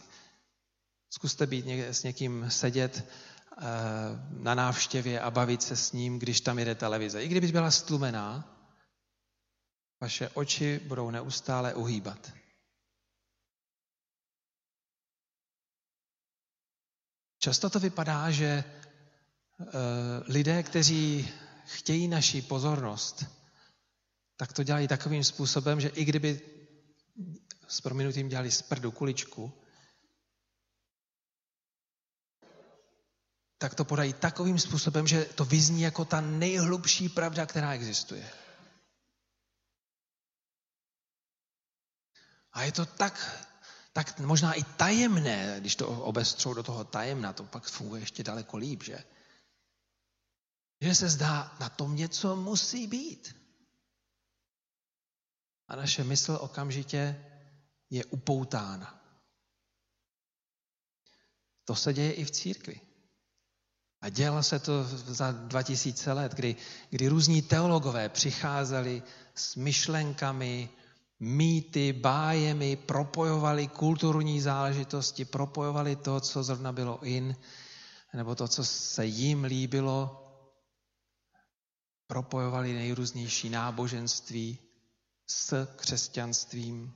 Zkuste 1.10 1.46
být 1.46 1.66
s 1.68 2.02
někým 2.02 2.46
sedět 2.48 3.04
na 4.30 4.54
návštěvě 4.54 5.20
a 5.20 5.30
bavit 5.30 5.62
se 5.62 5.76
s 5.76 5.92
ním, 5.92 6.18
když 6.18 6.40
tam 6.40 6.58
jede 6.58 6.74
televize. 6.74 7.22
I 7.22 7.28
kdyby 7.28 7.46
byla 7.46 7.70
stlumená, 7.70 8.54
vaše 10.00 10.28
oči 10.28 10.80
budou 10.84 11.10
neustále 11.10 11.74
uhýbat. 11.74 12.32
Často 17.38 17.70
to 17.70 17.80
vypadá, 17.80 18.30
že 18.30 18.46
eh, 18.46 19.64
lidé, 20.26 20.62
kteří 20.62 21.30
chtějí 21.66 22.08
naší 22.08 22.42
pozornost, 22.42 23.37
tak 24.38 24.52
to 24.52 24.62
dělají 24.62 24.88
takovým 24.88 25.24
způsobem, 25.24 25.80
že 25.80 25.88
i 25.88 26.04
kdyby 26.04 26.40
s 27.68 27.80
prominutím 27.80 28.28
dělali 28.28 28.50
z 28.50 28.62
prdu 28.62 28.92
kuličku, 28.92 29.52
tak 33.58 33.74
to 33.74 33.84
podají 33.84 34.12
takovým 34.12 34.58
způsobem, 34.58 35.06
že 35.06 35.24
to 35.24 35.44
vyzní 35.44 35.82
jako 35.82 36.04
ta 36.04 36.20
nejhlubší 36.20 37.08
pravda, 37.08 37.46
která 37.46 37.74
existuje. 37.74 38.30
A 42.52 42.62
je 42.62 42.72
to 42.72 42.86
tak 42.86 43.44
tak 43.98 44.20
možná 44.20 44.54
i 44.54 44.62
tajemné, 44.62 45.56
když 45.60 45.76
to 45.76 45.88
obestřou 45.88 46.54
do 46.54 46.62
toho 46.62 46.84
tajemna, 46.84 47.32
to 47.32 47.44
pak 47.44 47.64
funguje 47.64 48.02
ještě 48.02 48.22
daleko 48.22 48.56
líp, 48.56 48.82
že? 48.82 49.04
Že 50.80 50.94
se 50.94 51.08
zdá, 51.08 51.56
na 51.60 51.68
tom 51.68 51.96
něco 51.96 52.36
musí 52.36 52.86
být. 52.86 53.36
A 55.68 55.76
naše 55.76 56.04
mysl 56.04 56.38
okamžitě 56.40 57.24
je 57.90 58.04
upoutána. 58.04 59.00
To 61.64 61.74
se 61.74 61.92
děje 61.92 62.12
i 62.12 62.24
v 62.24 62.30
církvi. 62.30 62.80
A 64.00 64.08
dělo 64.08 64.42
se 64.42 64.58
to 64.58 64.84
za 64.84 65.32
2000 65.32 66.12
let, 66.12 66.34
kdy, 66.34 66.56
kdy 66.90 67.08
různí 67.08 67.42
teologové 67.42 68.08
přicházeli 68.08 69.02
s 69.34 69.56
myšlenkami, 69.56 70.70
mýty, 71.20 71.92
bájemi, 71.92 72.76
propojovali 72.76 73.68
kulturní 73.68 74.40
záležitosti, 74.40 75.24
propojovali 75.24 75.96
to, 75.96 76.20
co 76.20 76.42
zrovna 76.42 76.72
bylo 76.72 77.02
in, 77.02 77.36
nebo 78.14 78.34
to, 78.34 78.48
co 78.48 78.64
se 78.64 79.06
jim 79.06 79.44
líbilo, 79.44 80.24
propojovali 82.06 82.72
nejrůznější 82.72 83.48
náboženství 83.48 84.67
s 85.30 85.66
křesťanstvím, 85.76 86.94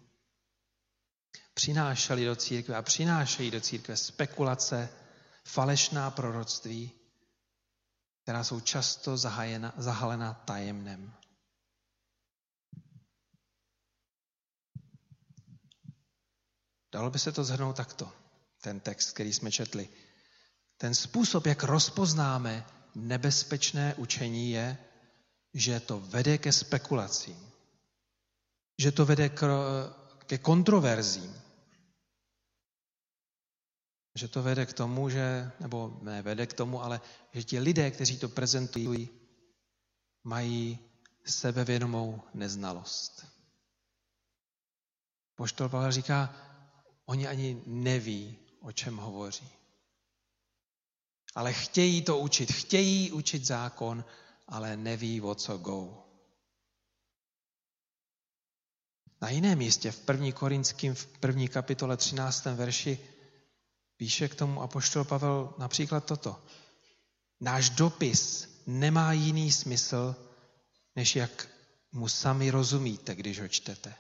přinášeli 1.55 2.25
do 2.25 2.37
církve 2.37 2.77
a 2.77 2.83
přinášejí 2.83 3.51
do 3.51 3.61
církve 3.61 3.97
spekulace, 3.97 4.89
falešná 5.45 6.11
proroctví, 6.11 6.93
která 8.23 8.45
jsou 8.45 8.61
často 8.61 9.17
zahalena 9.77 10.35
tajemnem. 10.35 11.15
Dalo 16.93 17.11
by 17.11 17.19
se 17.19 17.33
to 17.33 17.45
zhrnout 17.45 17.77
takto, 17.77 18.12
ten 18.61 18.81
text, 18.81 19.12
který 19.12 19.33
jsme 19.33 19.53
četli. 19.53 19.89
Ten 20.77 20.95
způsob, 20.95 21.47
jak 21.47 21.62
rozpoznáme 21.62 22.67
nebezpečné 22.95 23.95
učení, 23.95 24.51
je, 24.51 24.79
že 25.55 25.81
to 25.81 26.01
vede 26.01 26.39
ke 26.39 26.53
spekulacím. 26.53 27.52
Že 28.83 28.93
to 28.93 29.07
vede 29.07 29.31
ke 30.27 30.39
kontroverzím. 30.39 31.31
Že 34.19 34.29
to 34.29 34.43
vede 34.43 34.67
k 34.67 34.73
tomu, 34.73 35.09
že, 35.09 35.53
nebo 35.61 35.99
ne 36.03 36.23
vede 36.23 36.47
k 36.47 36.53
tomu, 36.53 36.83
ale 36.83 37.01
že 37.33 37.43
ti 37.43 37.59
lidé, 37.59 37.91
kteří 37.91 38.19
to 38.19 38.29
prezentují, 38.29 39.09
mají 40.25 40.79
sebevědomou 41.25 42.23
neznalost. 42.35 43.27
Poštol 45.35 45.69
Pavel 45.69 45.93
říká, 45.93 46.35
Oni 47.07 47.27
ani 47.27 47.62
neví, 47.67 48.39
o 48.61 48.73
čem 48.73 48.97
hovoří. 48.97 49.49
Ale 51.35 51.53
chtějí 51.53 52.03
to 52.03 52.19
učit, 52.19 52.53
chtějí 52.53 53.12
učit 53.12 53.45
zákon, 53.45 54.05
ale 54.49 54.77
neví, 54.77 55.21
o 55.21 55.35
co 55.35 55.59
go. 55.59 56.05
Na 59.23 59.31
jiném 59.31 59.59
místě, 59.59 59.91
v 59.91 60.09
1. 60.09 60.33
Korinským, 60.33 60.95
v 60.95 61.09
1. 61.26 61.49
kapitole 61.49 61.97
13. 61.97 62.45
verši, 62.45 62.99
píše 63.97 64.29
k 64.29 64.35
tomu 64.35 64.62
apoštol 64.62 65.05
Pavel 65.05 65.55
například 65.59 66.05
toto. 66.05 66.43
Náš 67.41 67.71
dopis 67.71 68.49
nemá 68.67 69.12
jiný 69.12 69.52
smysl, 69.52 70.17
než 70.97 71.17
jak 71.17 71.49
mu 71.93 72.09
sami 72.09 72.50
rozumíte, 72.50 73.14
když 73.14 73.41
ho 73.41 73.49
čtete. 73.49 73.95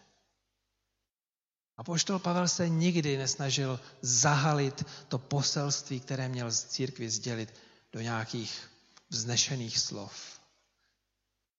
A 1.76 1.84
poštol 1.84 2.18
Pavel 2.18 2.48
se 2.48 2.68
nikdy 2.68 3.16
nesnažil 3.16 3.80
zahalit 4.00 4.84
to 5.08 5.18
poselství, 5.18 6.00
které 6.00 6.28
měl 6.28 6.50
z 6.50 6.64
církvy 6.64 7.10
sdělit 7.10 7.54
do 7.92 8.00
nějakých 8.00 8.70
vznešených 9.10 9.78
slov. 9.78 10.40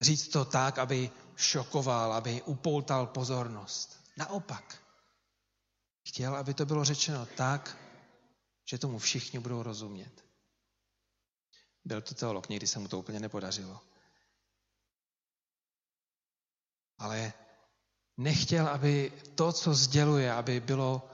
Říct 0.02 0.28
to 0.28 0.46
tak, 0.46 0.78
aby 0.78 1.12
šokoval, 1.36 2.14
aby 2.14 2.42
upoutal 2.42 3.08
pozornost. 3.08 4.04
Naopak. 4.18 4.84
Chtěl, 6.08 6.36
aby 6.36 6.54
to 6.54 6.66
bylo 6.66 6.86
řečeno 6.86 7.26
tak, 7.26 7.78
že 8.66 8.78
tomu 8.78 9.00
všichni 9.00 9.40
budou 9.40 9.64
rozumět. 9.64 10.26
Byl 11.86 12.02
to 12.02 12.16
teolog, 12.16 12.50
někdy 12.50 12.68
se 12.68 12.80
mu 12.80 12.88
to 12.88 13.00
úplně 13.00 13.20
nepodařilo. 13.20 13.82
Ale 16.98 17.34
nechtěl, 18.18 18.68
aby 18.68 19.14
to, 19.36 19.52
co 19.52 19.74
sděluje, 19.74 20.34
aby 20.34 20.60
bylo 20.60 21.10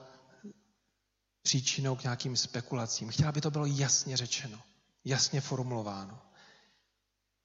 příčinou 1.42 1.96
k 1.96 2.02
nějakým 2.02 2.36
spekulacím. 2.36 3.10
Chtěl, 3.10 3.28
aby 3.28 3.40
to 3.40 3.50
bylo 3.50 3.66
jasně 3.66 4.16
řečeno, 4.16 4.62
jasně 5.04 5.40
formulováno. 5.40 6.29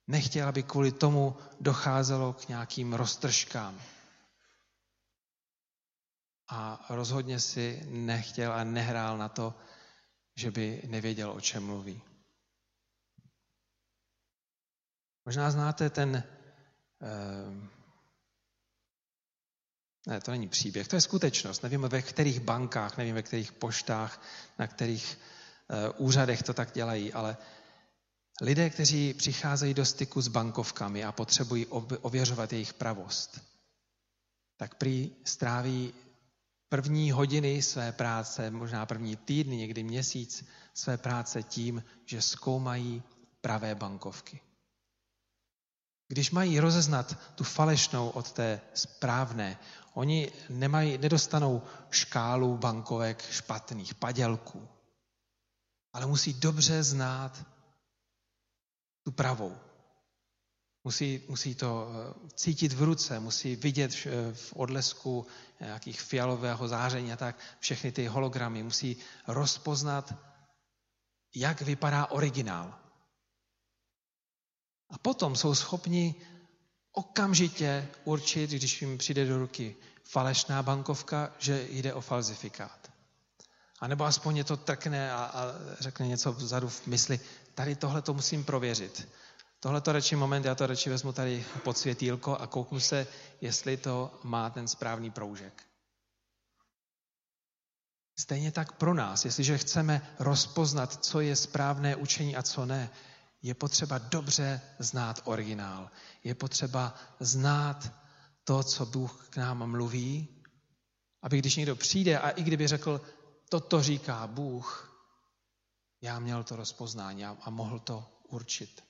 Nechtěl, 0.06 0.48
aby 0.48 0.62
kvůli 0.62 0.92
tomu 0.92 1.36
docházelo 1.60 2.32
k 2.32 2.48
nějakým 2.48 2.92
roztržkám. 2.92 3.80
A 6.48 6.86
rozhodně 6.88 7.40
si 7.40 7.82
nechtěl 7.90 8.52
a 8.52 8.64
nehrál 8.64 9.18
na 9.18 9.28
to, 9.28 9.54
že 10.36 10.50
by 10.50 10.82
nevěděl, 10.86 11.30
o 11.30 11.40
čem 11.40 11.66
mluví. 11.66 12.02
Možná 15.24 15.50
znáte 15.50 15.90
ten 15.90 16.24
eh, 17.02 17.76
Ne, 20.06 20.20
to 20.20 20.30
není 20.30 20.48
příběh, 20.48 20.88
to 20.88 20.96
je 20.96 21.00
skutečnost. 21.00 21.62
Nevím, 21.62 21.82
ve 21.82 22.02
kterých 22.02 22.40
bankách, 22.40 22.96
nevím, 22.96 23.14
ve 23.14 23.22
kterých 23.22 23.52
poštách, 23.52 24.22
na 24.58 24.66
kterých 24.66 25.18
uh, 25.98 26.06
úřadech 26.06 26.42
to 26.42 26.54
tak 26.54 26.72
dělají, 26.72 27.12
ale 27.12 27.36
lidé, 28.40 28.70
kteří 28.70 29.14
přicházejí 29.14 29.74
do 29.74 29.84
styku 29.84 30.20
s 30.20 30.28
bankovkami 30.28 31.04
a 31.04 31.12
potřebují 31.12 31.66
ověřovat 32.02 32.52
jejich 32.52 32.74
pravost, 32.74 33.40
tak 34.56 34.74
prý 34.74 35.10
stráví 35.24 35.94
první 36.68 37.12
hodiny 37.12 37.62
své 37.62 37.92
práce, 37.92 38.50
možná 38.50 38.86
první 38.86 39.16
týdny, 39.16 39.56
někdy 39.56 39.82
měsíc 39.82 40.44
své 40.74 40.96
práce 40.96 41.42
tím, 41.42 41.84
že 42.04 42.22
zkoumají 42.22 43.02
pravé 43.40 43.74
bankovky. 43.74 44.40
Když 46.08 46.30
mají 46.30 46.60
rozeznat 46.60 47.18
tu 47.34 47.44
falešnou 47.44 48.08
od 48.08 48.32
té 48.32 48.60
správné, 48.74 49.58
oni 49.94 50.32
nemají, 50.48 50.98
nedostanou 50.98 51.62
škálu 51.90 52.56
bankovek 52.56 53.30
špatných, 53.30 53.94
padělků, 53.94 54.68
ale 55.92 56.06
musí 56.06 56.34
dobře 56.34 56.82
znát 56.82 57.55
tu 59.06 59.12
pravou. 59.12 59.58
Musí, 60.84 61.22
musí 61.28 61.54
to 61.54 61.88
eh, 61.88 62.30
cítit 62.34 62.72
v 62.72 62.82
ruce, 62.82 63.20
musí 63.20 63.56
vidět 63.56 63.94
v 64.32 64.52
odlesku 64.56 65.26
nějakých 65.60 66.00
fialového 66.00 66.68
záření 66.68 67.12
a 67.12 67.16
tak 67.16 67.38
všechny 67.60 67.92
ty 67.92 68.06
hologramy. 68.06 68.62
Musí 68.62 68.96
rozpoznat, 69.26 70.14
jak 71.34 71.62
vypadá 71.62 72.06
originál. 72.06 72.78
A 74.90 74.98
potom 74.98 75.36
jsou 75.36 75.54
schopni 75.54 76.14
okamžitě 76.92 77.88
určit, 78.04 78.50
když 78.50 78.82
jim 78.82 78.98
přijde 78.98 79.24
do 79.24 79.38
ruky 79.38 79.76
falešná 80.02 80.62
bankovka, 80.62 81.34
že 81.38 81.66
jde 81.70 81.94
o 81.94 82.00
falzifikát. 82.00 82.90
A 83.80 83.88
nebo 83.88 84.04
aspoň 84.04 84.36
je 84.36 84.44
to 84.44 84.56
trkne 84.56 85.12
a, 85.12 85.24
a 85.24 85.42
řekne 85.80 86.06
něco 86.06 86.32
vzadu 86.32 86.68
v 86.68 86.86
mysli, 86.86 87.20
tady 87.56 87.76
tohle 87.76 88.02
to 88.02 88.14
musím 88.14 88.44
prověřit. 88.44 89.08
Tohle 89.60 89.80
to 89.80 89.92
radši 89.92 90.16
moment, 90.16 90.44
já 90.44 90.54
to 90.54 90.66
radši 90.66 90.90
vezmu 90.90 91.12
tady 91.12 91.46
pod 91.64 91.78
světýlko 91.78 92.36
a 92.36 92.46
kouknu 92.46 92.80
se, 92.80 93.06
jestli 93.40 93.76
to 93.76 94.20
má 94.22 94.50
ten 94.50 94.68
správný 94.68 95.10
proužek. 95.10 95.62
Stejně 98.18 98.52
tak 98.52 98.72
pro 98.72 98.94
nás, 98.94 99.24
jestliže 99.24 99.58
chceme 99.58 100.14
rozpoznat, 100.18 101.04
co 101.04 101.20
je 101.20 101.36
správné 101.36 101.96
učení 101.96 102.36
a 102.36 102.42
co 102.42 102.66
ne, 102.66 102.90
je 103.42 103.54
potřeba 103.54 103.98
dobře 103.98 104.60
znát 104.78 105.20
originál. 105.24 105.90
Je 106.24 106.34
potřeba 106.34 106.94
znát 107.20 107.92
to, 108.44 108.62
co 108.62 108.86
Bůh 108.86 109.26
k 109.30 109.36
nám 109.36 109.70
mluví, 109.70 110.28
aby 111.22 111.38
když 111.38 111.56
někdo 111.56 111.76
přijde 111.76 112.18
a 112.18 112.30
i 112.30 112.42
kdyby 112.42 112.68
řekl, 112.68 113.00
toto 113.48 113.82
říká 113.82 114.26
Bůh, 114.26 114.95
já 116.00 116.18
měl 116.18 116.44
to 116.44 116.56
rozpoznání 116.56 117.24
a 117.24 117.50
mohl 117.50 117.78
to 117.78 118.22
určit. 118.28 118.84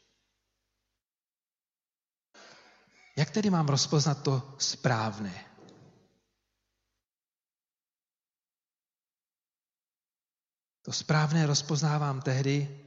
Jak 3.16 3.30
tedy 3.30 3.50
mám 3.50 3.68
rozpoznat 3.68 4.22
to 4.22 4.56
správné? 4.58 5.56
To 10.82 10.92
správné 10.92 11.46
rozpoznávám 11.46 12.22
tehdy, 12.22 12.86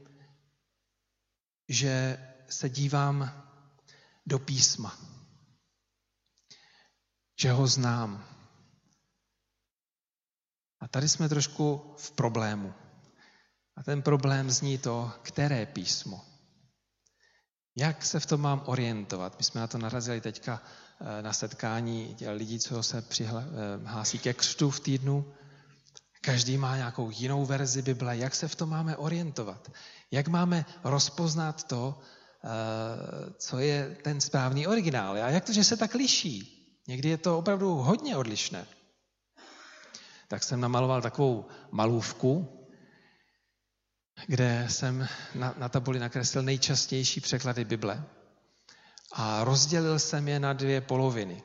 že 1.70 2.18
se 2.50 2.70
dívám 2.70 3.44
do 4.26 4.40
písma, 4.40 4.98
že 7.40 7.52
ho 7.52 7.68
znám. 7.68 8.26
A 10.80 10.88
tady 10.88 11.10
jsme 11.10 11.30
trošku 11.30 11.96
v 11.98 12.12
problému. 12.12 12.79
A 13.80 13.84
ten 13.84 14.02
problém 14.02 14.52
zní 14.52 14.78
to, 14.78 15.12
které 15.22 15.66
písmo. 15.66 16.26
Jak 17.76 18.06
se 18.06 18.20
v 18.20 18.26
tom 18.26 18.42
mám 18.42 18.64
orientovat? 18.66 19.36
My 19.38 19.44
jsme 19.44 19.62
na 19.62 19.68
to 19.68 19.78
narazili 19.78 20.22
teďka 20.22 20.62
eh, 21.02 21.22
na 21.22 21.34
setkání 21.34 22.16
lidí, 22.28 22.60
co 22.60 22.84
se 22.84 23.02
přihlásí 23.02 24.18
eh, 24.18 24.22
ke 24.22 24.34
křtu 24.34 24.70
v 24.70 24.80
týdnu. 24.80 25.34
Každý 26.22 26.58
má 26.58 26.78
nějakou 26.78 27.10
jinou 27.10 27.46
verzi 27.46 27.82
Bible. 27.82 28.18
Jak 28.18 28.36
se 28.36 28.48
v 28.48 28.56
tom 28.56 28.70
máme 28.70 28.98
orientovat? 28.98 29.72
Jak 30.12 30.28
máme 30.28 30.66
rozpoznat 30.84 31.64
to, 31.64 32.00
eh, 32.44 32.50
co 33.38 33.60
je 33.60 33.98
ten 34.04 34.22
správný 34.22 34.68
originál? 34.68 35.14
A 35.14 35.30
jak 35.30 35.46
to, 35.46 35.54
že 35.54 35.64
se 35.64 35.78
tak 35.78 35.96
liší? 35.96 36.56
Někdy 36.88 37.10
je 37.10 37.18
to 37.18 37.38
opravdu 37.38 37.76
hodně 37.76 38.18
odlišné. 38.18 38.66
Tak 40.28 40.44
jsem 40.44 40.62
namaloval 40.62 41.02
takovou 41.02 41.46
malůvku, 41.72 42.59
kde 44.28 44.68
jsem 44.70 45.08
na, 45.36 45.56
na 45.58 45.70
tabuli 45.70 46.00
nakreslil 46.00 46.44
nejčastější 46.44 47.22
překlady 47.22 47.66
Bible. 47.66 48.04
A 49.12 49.44
rozdělil 49.44 50.00
jsem 50.00 50.28
je 50.28 50.40
na 50.40 50.54
dvě 50.54 50.82
poloviny. 50.82 51.44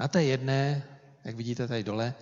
Na 0.00 0.08
té 0.08 0.24
jedné, 0.24 0.88
jak 1.24 1.36
vidíte 1.36 1.68
tady 1.68 1.84
dole, 1.84 2.14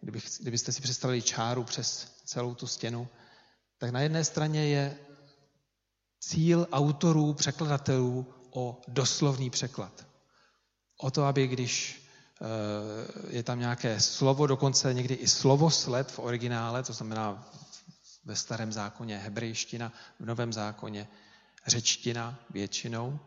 kdybych, 0.00 0.24
kdybyste 0.40 0.72
si 0.72 0.80
představili 0.80 1.22
čáru 1.22 1.64
přes 1.64 2.12
celou 2.24 2.54
tu 2.54 2.66
stěnu, 2.66 3.08
tak 3.78 3.90
na 3.90 4.00
jedné 4.00 4.24
straně 4.24 4.68
je 4.68 4.96
cíl 6.20 6.66
autorů, 6.72 7.34
překladatelů 7.34 8.34
o 8.50 8.80
doslovný 8.88 9.50
překlad. 9.50 10.06
O 11.00 11.10
to, 11.10 11.24
aby 11.24 11.46
když 11.46 12.02
eh, 12.40 13.36
je 13.36 13.42
tam 13.42 13.58
nějaké 13.58 14.00
slovo, 14.00 14.46
dokonce 14.46 14.94
někdy 14.94 15.14
i 15.14 15.28
slovosled 15.28 16.12
v 16.12 16.18
originále, 16.18 16.82
to 16.82 16.92
znamená 16.92 17.52
ve 18.24 18.36
starém 18.36 18.72
zákoně 18.72 19.18
hebrejština, 19.18 19.92
v 20.20 20.24
novém 20.24 20.52
zákoně 20.52 21.08
řečtina 21.66 22.38
většinou, 22.50 23.20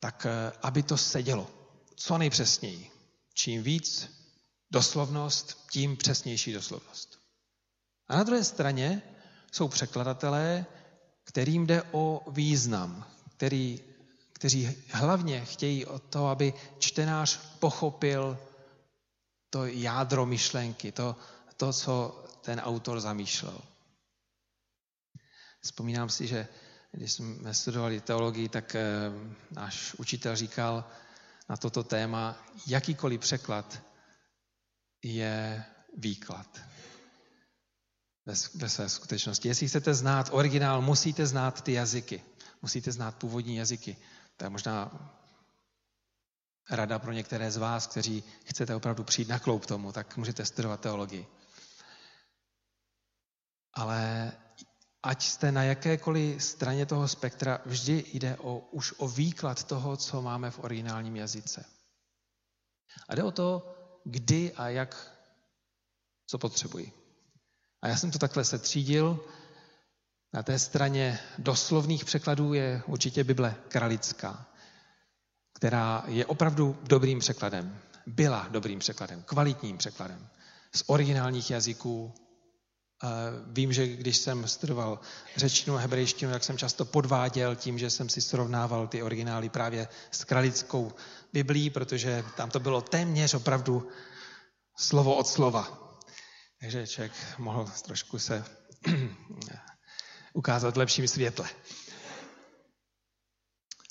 tak 0.00 0.26
eh, 0.26 0.52
aby 0.62 0.82
to 0.82 0.96
sedělo 0.96 1.50
co 1.96 2.18
nejpřesněji. 2.18 2.90
Čím 3.34 3.62
víc 3.62 4.10
doslovnost, 4.70 5.66
tím 5.70 5.96
přesnější 5.96 6.52
doslovnost. 6.52 7.18
A 8.08 8.16
na 8.16 8.22
druhé 8.22 8.44
straně 8.44 9.02
jsou 9.52 9.68
překladatelé, 9.68 10.66
kterým 11.24 11.66
jde 11.66 11.82
o 11.92 12.22
význam, 12.30 13.06
který, 13.36 13.80
kteří 14.32 14.76
hlavně 14.90 15.44
chtějí 15.44 15.86
o 15.86 15.98
to, 15.98 16.26
aby 16.26 16.54
čtenář 16.78 17.40
pochopil 17.58 18.38
to 19.50 19.66
jádro 19.66 20.26
myšlenky, 20.26 20.92
to, 20.92 21.16
to 21.56 21.72
co 21.72 22.24
ten 22.40 22.60
autor 22.60 23.00
zamýšlel. 23.00 23.60
Vzpomínám 25.64 26.08
si, 26.08 26.26
že 26.26 26.48
když 26.92 27.12
jsme 27.12 27.54
studovali 27.54 28.00
teologii, 28.00 28.48
tak 28.48 28.74
eh, 28.74 28.82
náš 29.50 29.94
učitel 29.94 30.36
říkal 30.36 30.84
na 31.48 31.56
toto 31.56 31.84
téma, 31.84 32.46
jakýkoliv 32.66 33.20
překlad 33.20 33.82
je 35.02 35.64
výklad 35.96 36.60
ve 38.54 38.68
své 38.68 38.88
skutečnosti. 38.88 39.48
Jestli 39.48 39.68
chcete 39.68 39.94
znát 39.94 40.28
originál, 40.32 40.82
musíte 40.82 41.26
znát 41.26 41.62
ty 41.62 41.72
jazyky. 41.72 42.22
Musíte 42.62 42.92
znát 42.92 43.14
původní 43.16 43.56
jazyky. 43.56 43.96
To 44.36 44.44
je 44.44 44.50
možná 44.50 44.90
rada 46.70 46.98
pro 46.98 47.12
některé 47.12 47.50
z 47.50 47.56
vás, 47.56 47.86
kteří 47.86 48.24
chcete 48.44 48.74
opravdu 48.74 49.04
přijít 49.04 49.28
na 49.28 49.38
kloup 49.38 49.66
tomu, 49.66 49.92
tak 49.92 50.16
můžete 50.16 50.44
studovat 50.44 50.80
teologii. 50.80 51.26
Ale 53.72 54.32
ať 55.04 55.22
jste 55.22 55.52
na 55.52 55.62
jakékoliv 55.62 56.44
straně 56.44 56.86
toho 56.86 57.08
spektra, 57.08 57.60
vždy 57.66 58.04
jde 58.12 58.36
o, 58.36 58.58
už 58.70 58.94
o 58.96 59.08
výklad 59.08 59.64
toho, 59.64 59.96
co 59.96 60.22
máme 60.22 60.50
v 60.50 60.58
originálním 60.58 61.16
jazyce. 61.16 61.64
A 63.08 63.14
jde 63.14 63.22
o 63.22 63.30
to, 63.30 63.74
kdy 64.04 64.52
a 64.52 64.68
jak, 64.68 65.18
co 66.26 66.38
potřebuji. 66.38 66.92
A 67.82 67.88
já 67.88 67.96
jsem 67.96 68.10
to 68.10 68.18
takhle 68.18 68.44
setřídil. 68.44 69.24
Na 70.32 70.42
té 70.42 70.58
straně 70.58 71.18
doslovných 71.38 72.04
překladů 72.04 72.54
je 72.54 72.82
určitě 72.86 73.24
Bible 73.24 73.54
kralická, 73.68 74.46
která 75.54 76.04
je 76.06 76.26
opravdu 76.26 76.78
dobrým 76.82 77.18
překladem. 77.18 77.78
Byla 78.06 78.48
dobrým 78.48 78.78
překladem, 78.78 79.22
kvalitním 79.22 79.78
překladem. 79.78 80.28
Z 80.74 80.84
originálních 80.86 81.50
jazyků 81.50 82.14
Vím, 83.46 83.72
že 83.72 83.86
když 83.86 84.16
jsem 84.16 84.48
studoval 84.48 85.00
řečtinu 85.36 85.76
a 85.76 85.80
hebrejštinu, 85.80 86.32
tak 86.32 86.44
jsem 86.44 86.58
často 86.58 86.84
podváděl 86.84 87.56
tím, 87.56 87.78
že 87.78 87.90
jsem 87.90 88.08
si 88.08 88.20
srovnával 88.20 88.88
ty 88.88 89.02
originály 89.02 89.48
právě 89.48 89.88
s 90.10 90.24
kralickou 90.24 90.92
Biblí, 91.32 91.70
protože 91.70 92.24
tam 92.36 92.50
to 92.50 92.60
bylo 92.60 92.80
téměř 92.82 93.34
opravdu 93.34 93.88
slovo 94.76 95.16
od 95.16 95.28
slova. 95.28 95.84
Takže 96.60 96.86
člověk 96.86 97.12
mohl 97.38 97.70
trošku 97.84 98.18
se 98.18 98.44
ukázat 100.32 100.74
v 100.74 100.78
lepším 100.78 101.08
světle. 101.08 101.48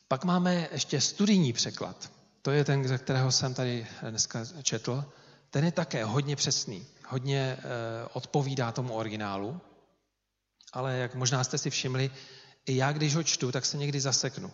Pak 0.08 0.24
máme 0.24 0.68
ještě 0.72 1.02
studijní 1.02 1.54
překlad. 1.54 2.12
to 2.42 2.52
je 2.52 2.66
ten, 2.66 2.88
ze 2.88 2.98
kterého 2.98 3.32
jsem 3.32 3.54
tady 3.54 3.88
dneska 4.10 4.46
četl, 4.63 5.06
ten 5.54 5.66
je 5.66 5.72
také 5.72 6.06
hodně 6.06 6.36
přesný, 6.36 6.88
hodně 7.08 7.58
eh, 7.60 7.62
odpovídá 8.13 8.72
tomu 8.72 8.94
originálu, 8.94 9.62
ale 10.74 10.98
jak 10.98 11.16
možná 11.16 11.44
jste 11.44 11.58
si 11.58 11.70
všimli, 11.70 12.12
i 12.66 12.76
já, 12.76 12.92
když 12.92 13.16
ho 13.16 13.24
čtu, 13.24 13.52
tak 13.52 13.66
se 13.66 13.78
někdy 13.78 14.02
zaseknu. 14.02 14.52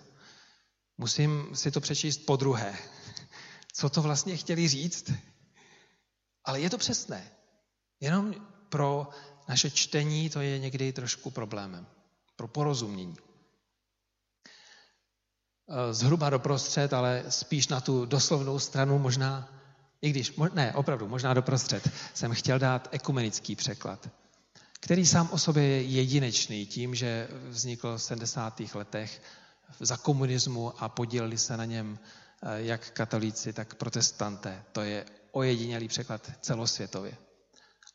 Musím 0.98 1.56
si 1.56 1.72
to 1.72 1.82
přečíst 1.82 2.18
po 2.18 2.36
druhé. 2.36 2.78
Co 3.74 3.90
to 3.90 4.02
vlastně 4.02 4.38
chtěli 4.38 4.68
říct? 4.68 5.12
Ale 6.46 6.62
je 6.62 6.70
to 6.70 6.78
přesné. 6.78 7.32
Jenom 8.00 8.36
pro 8.70 9.10
naše 9.48 9.72
čtení 9.72 10.30
to 10.30 10.42
je 10.42 10.60
někdy 10.60 10.94
trošku 10.94 11.32
problémem. 11.32 11.88
Pro 12.36 12.48
porozumění. 12.48 13.18
Eh, 15.70 15.94
zhruba 15.94 16.30
doprostřed, 16.30 16.94
ale 16.94 17.24
spíš 17.30 17.68
na 17.68 17.82
tu 17.82 18.06
doslovnou 18.06 18.60
stranu 18.60 19.00
možná, 19.00 19.59
i 20.02 20.10
když, 20.10 20.34
ne, 20.54 20.74
opravdu, 20.74 21.08
možná 21.08 21.34
doprostřed, 21.34 21.90
jsem 22.14 22.34
chtěl 22.34 22.60
dát 22.60 22.88
ekumenický 22.92 23.56
překlad, 23.56 24.10
který 24.80 25.06
sám 25.06 25.30
o 25.32 25.38
sobě 25.38 25.64
je 25.64 25.82
jedinečný 25.82 26.66
tím, 26.66 26.96
že 26.96 27.28
vznikl 27.50 27.98
v 27.98 28.02
70. 28.02 28.62
letech 28.74 29.22
za 29.80 29.98
komunismu 29.98 30.84
a 30.84 30.90
podíleli 30.90 31.38
se 31.38 31.58
na 31.58 31.66
něm 31.66 32.00
eh, 32.00 32.62
jak 32.62 32.92
katolíci, 32.92 33.54
tak 33.54 33.76
protestanté. 33.76 34.64
To 34.72 34.82
je 34.82 35.06
ojedinělý 35.32 35.88
překlad 35.88 36.32
celosvětově. 36.42 37.18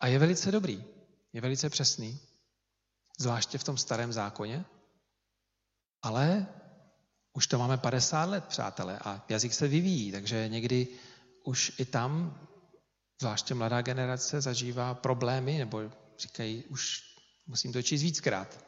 A 0.01 0.07
je 0.07 0.19
velice 0.19 0.53
dobrý, 0.53 0.85
je 1.33 1.41
velice 1.41 1.71
přesný, 1.71 2.21
zvláště 3.19 3.59
v 3.59 3.65
tom 3.65 3.77
starém 3.77 4.13
zákoně, 4.13 4.65
ale 6.03 6.47
už 7.33 7.47
to 7.47 7.59
máme 7.59 7.77
50 7.77 8.25
let, 8.25 8.45
přátelé, 8.45 8.99
a 8.99 9.25
jazyk 9.29 9.55
se 9.55 9.69
vyvíjí, 9.69 10.13
takže 10.13 10.49
někdy 10.49 10.89
už 11.45 11.73
i 11.79 11.85
tam, 11.85 12.41
zvláště 13.21 13.55
mladá 13.55 13.83
generace, 13.83 14.41
zažívá 14.41 14.95
problémy, 14.95 15.59
nebo 15.59 15.91
říkají, 16.19 16.65
už 16.65 17.03
musím 17.47 17.73
to 17.73 17.83
číst 17.83 18.03
víckrát. 18.03 18.65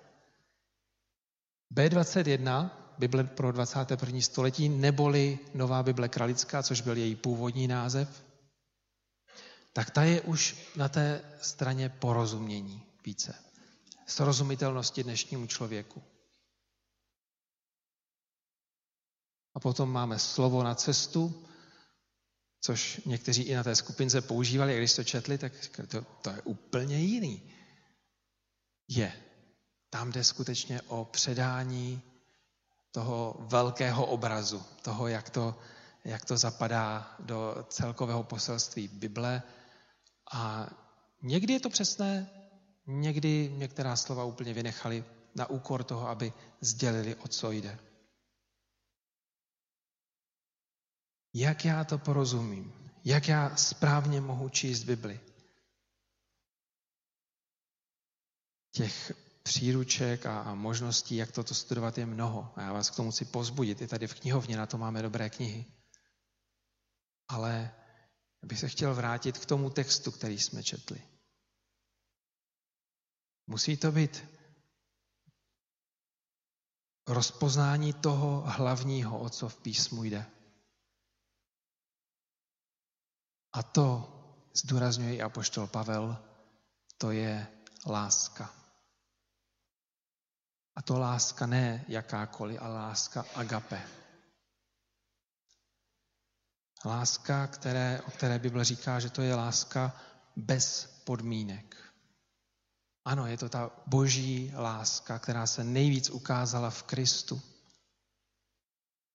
B21, 1.74 2.70
Bible 2.98 3.24
pro 3.24 3.52
21. 3.52 4.20
století, 4.20 4.68
neboli 4.68 5.38
Nová 5.54 5.82
Bible 5.82 6.08
kralická, 6.08 6.62
což 6.62 6.80
byl 6.80 6.96
její 6.96 7.16
původní 7.16 7.68
název, 7.68 8.24
tak 9.72 9.90
ta 9.90 10.02
je 10.02 10.20
už 10.20 10.56
na 10.76 10.88
té 10.88 11.24
straně 11.40 11.88
porozumění 11.88 12.82
více. 13.04 13.34
Srozumitelnosti 14.06 15.02
dnešnímu 15.02 15.46
člověku. 15.46 16.02
A 19.54 19.60
potom 19.60 19.92
máme 19.92 20.18
slovo 20.18 20.62
na 20.62 20.74
cestu, 20.74 21.46
což 22.66 23.00
někteří 23.06 23.42
i 23.42 23.54
na 23.54 23.62
té 23.62 23.76
skupince 23.76 24.20
používali, 24.20 24.74
a 24.74 24.78
když 24.78 24.94
to 24.94 25.04
četli, 25.04 25.38
tak 25.38 25.52
to, 25.88 26.02
to 26.22 26.30
je 26.30 26.42
úplně 26.42 26.98
jiný. 26.98 27.42
Je. 28.88 29.12
Tam 29.90 30.12
jde 30.12 30.24
skutečně 30.24 30.82
o 30.82 31.04
předání 31.04 32.02
toho 32.90 33.36
velkého 33.38 34.06
obrazu, 34.06 34.62
toho, 34.82 35.08
jak 35.08 35.30
to, 35.30 35.58
jak 36.04 36.24
to 36.24 36.36
zapadá 36.36 37.16
do 37.18 37.66
celkového 37.68 38.22
poselství 38.22 38.88
Bible. 38.88 39.42
A 40.32 40.70
někdy 41.22 41.52
je 41.52 41.60
to 41.60 41.70
přesné, 41.70 42.30
někdy 42.86 43.52
některá 43.56 43.96
slova 43.96 44.24
úplně 44.24 44.54
vynechali 44.54 45.04
na 45.34 45.50
úkor 45.50 45.84
toho, 45.84 46.08
aby 46.08 46.32
sdělili, 46.60 47.14
o 47.14 47.28
co 47.28 47.50
jde. 47.50 47.78
Jak 51.38 51.64
já 51.64 51.84
to 51.84 51.98
porozumím, 51.98 52.90
jak 53.04 53.28
já 53.28 53.56
správně 53.56 54.20
mohu 54.20 54.48
číst 54.48 54.84
Bibli. 54.84 55.20
Těch 58.70 59.12
příruček 59.42 60.26
a, 60.26 60.54
možností, 60.54 61.16
jak 61.16 61.32
toto 61.32 61.54
studovat, 61.54 61.98
je 61.98 62.06
mnoho. 62.06 62.52
A 62.56 62.62
já 62.62 62.72
vás 62.72 62.90
k 62.90 62.96
tomu 62.96 63.10
chci 63.10 63.24
pozbudit. 63.24 63.82
I 63.82 63.86
tady 63.86 64.06
v 64.06 64.20
knihovně 64.20 64.56
na 64.56 64.66
to 64.66 64.78
máme 64.78 65.02
dobré 65.02 65.30
knihy. 65.30 65.64
Ale 67.28 67.74
bych 68.42 68.58
se 68.58 68.68
chtěl 68.68 68.94
vrátit 68.94 69.38
k 69.38 69.46
tomu 69.46 69.70
textu, 69.70 70.10
který 70.10 70.38
jsme 70.38 70.62
četli. 70.62 71.02
Musí 73.46 73.76
to 73.76 73.92
být 73.92 74.24
rozpoznání 77.06 77.92
toho 77.92 78.42
hlavního, 78.46 79.20
o 79.20 79.30
co 79.30 79.48
v 79.48 79.56
písmu 79.56 80.04
jde. 80.04 80.35
A 83.56 83.62
to, 83.62 84.12
zdůrazňuje 84.54 85.16
i 85.16 85.22
apoštol 85.22 85.66
Pavel, 85.66 86.18
to 86.98 87.10
je 87.10 87.46
láska. 87.86 88.54
A 90.76 90.82
to 90.82 90.98
láska 90.98 91.46
ne 91.46 91.84
jakákoliv, 91.88 92.62
ale 92.62 92.74
láska 92.74 93.24
agape. 93.34 93.88
Láska, 96.84 97.46
které, 97.46 98.02
o 98.06 98.10
které 98.10 98.38
Bible 98.38 98.64
říká, 98.64 99.00
že 99.00 99.10
to 99.10 99.22
je 99.22 99.34
láska 99.34 100.00
bez 100.36 100.86
podmínek. 101.04 101.76
Ano, 103.04 103.26
je 103.26 103.38
to 103.38 103.48
ta 103.48 103.70
boží 103.86 104.52
láska, 104.54 105.18
která 105.18 105.46
se 105.46 105.64
nejvíc 105.64 106.10
ukázala 106.10 106.70
v 106.70 106.82
Kristu, 106.82 107.42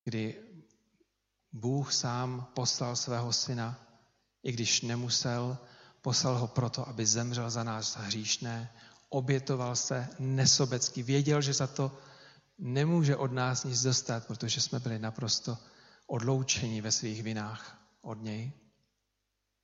kdy 0.04 0.44
Bůh 1.52 1.94
sám 1.94 2.52
poslal 2.56 2.96
svého 2.96 3.34
syna 3.34 3.91
i 4.44 4.52
když 4.52 4.82
nemusel, 4.82 5.58
poslal 6.02 6.38
ho 6.38 6.48
proto, 6.48 6.88
aby 6.88 7.06
zemřel 7.06 7.50
za 7.50 7.64
nás 7.64 7.98
hříšné, 7.98 8.74
obětoval 9.10 9.76
se 9.76 10.10
nesobecky, 10.20 11.04
věděl, 11.04 11.42
že 11.42 11.54
za 11.54 11.68
to 11.68 11.98
nemůže 12.58 13.16
od 13.16 13.32
nás 13.32 13.64
nic 13.64 13.82
dostat, 13.82 14.28
protože 14.28 14.62
jsme 14.62 14.80
byli 14.80 15.00
naprosto 15.00 15.58
odloučeni 16.08 16.82
ve 16.82 16.92
svých 16.92 17.24
vinách 17.24 17.78
od 18.02 18.22
něj. 18.22 18.52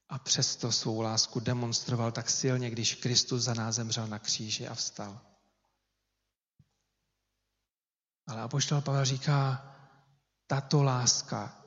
A 0.10 0.20
přesto 0.20 0.72
svou 0.72 1.02
lásku 1.02 1.40
demonstroval 1.40 2.12
tak 2.12 2.30
silně, 2.30 2.70
když 2.70 2.96
Kristus 2.96 3.44
za 3.44 3.54
nás 3.54 3.76
zemřel 3.76 4.08
na 4.08 4.20
kříži 4.20 4.68
a 4.68 4.76
vstal. 4.76 5.22
Ale 8.28 8.42
apoštol 8.42 8.82
Pavel 8.82 9.06
říká, 9.06 9.76
tato 10.48 10.84
láska 10.84 11.66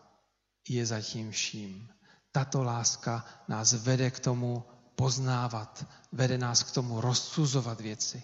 je 0.69 0.87
zatím 0.87 1.31
vším. 1.31 1.89
Tato 2.33 2.63
láska 2.63 3.25
nás 3.49 3.73
vede 3.73 4.11
k 4.11 4.21
tomu 4.21 4.65
poznávat, 4.95 5.87
vede 6.13 6.39
nás 6.39 6.63
k 6.63 6.71
tomu 6.71 7.01
rozsuzovat 7.01 7.81
věci. 7.81 8.23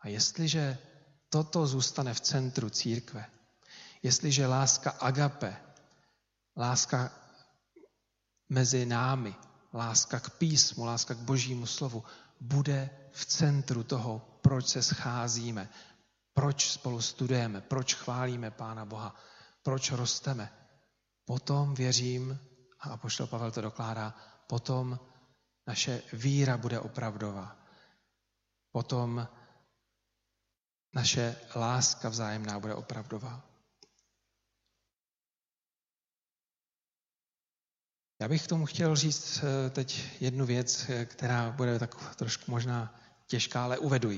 A 0.00 0.08
jestliže 0.08 0.78
toto 1.28 1.66
zůstane 1.66 2.14
v 2.14 2.20
centru 2.20 2.70
církve, 2.70 3.30
jestliže 4.02 4.46
láska 4.46 4.90
agape, 4.90 5.56
láska 6.56 7.12
mezi 8.48 8.86
námi, 8.86 9.34
láska 9.74 10.20
k 10.20 10.30
písmu, 10.30 10.84
láska 10.84 11.14
k 11.14 11.18
božímu 11.18 11.66
slovu, 11.66 12.04
bude 12.40 12.90
v 13.12 13.26
centru 13.26 13.84
toho, 13.84 14.38
proč 14.42 14.66
se 14.68 14.82
scházíme, 14.82 15.68
proč 16.34 16.70
spolu 16.70 17.02
studujeme, 17.02 17.60
proč 17.60 17.94
chválíme 17.94 18.50
Pána 18.50 18.84
Boha, 18.84 19.14
proč 19.62 19.90
rosteme, 19.90 20.59
potom 21.30 21.74
věřím, 21.74 22.38
a 22.80 22.90
apoštol 22.90 23.26
Pavel 23.26 23.50
to 23.50 23.60
dokládá, 23.60 24.14
potom 24.46 24.98
naše 25.66 26.02
víra 26.12 26.56
bude 26.56 26.80
opravdová. 26.80 27.56
Potom 28.72 29.28
naše 30.94 31.36
láska 31.54 32.08
vzájemná 32.08 32.58
bude 32.58 32.74
opravdová. 32.74 33.46
Já 38.20 38.28
bych 38.28 38.44
k 38.44 38.48
tomu 38.48 38.66
chtěl 38.66 38.96
říct 38.96 39.38
eh, 39.42 39.70
teď 39.70 40.20
jednu 40.22 40.46
věc, 40.46 40.88
eh, 40.88 41.04
která 41.04 41.50
bude 41.50 41.78
tak 41.78 42.16
trošku 42.16 42.50
možná 42.50 42.94
těžká, 43.26 43.64
ale 43.64 43.78
uvedu 43.78 44.10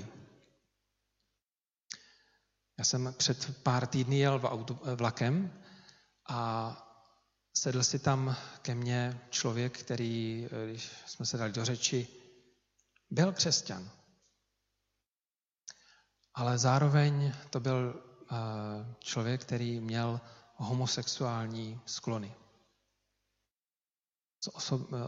Já 2.79 2.85
jsem 2.85 3.14
před 3.16 3.62
pár 3.62 3.87
týdny 3.87 4.18
jel 4.18 4.38
vlakem 4.96 5.61
a 6.29 6.88
Sedl 7.54 7.84
si 7.84 7.98
tam 7.98 8.36
ke 8.62 8.74
mně 8.74 9.20
člověk, 9.30 9.78
který, 9.78 10.48
když 10.66 10.90
jsme 11.06 11.26
se 11.26 11.36
dali 11.36 11.52
do 11.52 11.64
řeči, 11.64 12.08
byl 13.10 13.32
křesťan. 13.32 13.90
Ale 16.34 16.58
zároveň 16.58 17.32
to 17.50 17.60
byl 17.60 18.02
eh, 18.32 18.34
člověk, 18.98 19.40
který 19.40 19.80
měl 19.80 20.20
homosexuální 20.56 21.80
sklony. 21.86 22.34
Eh, 24.46 25.06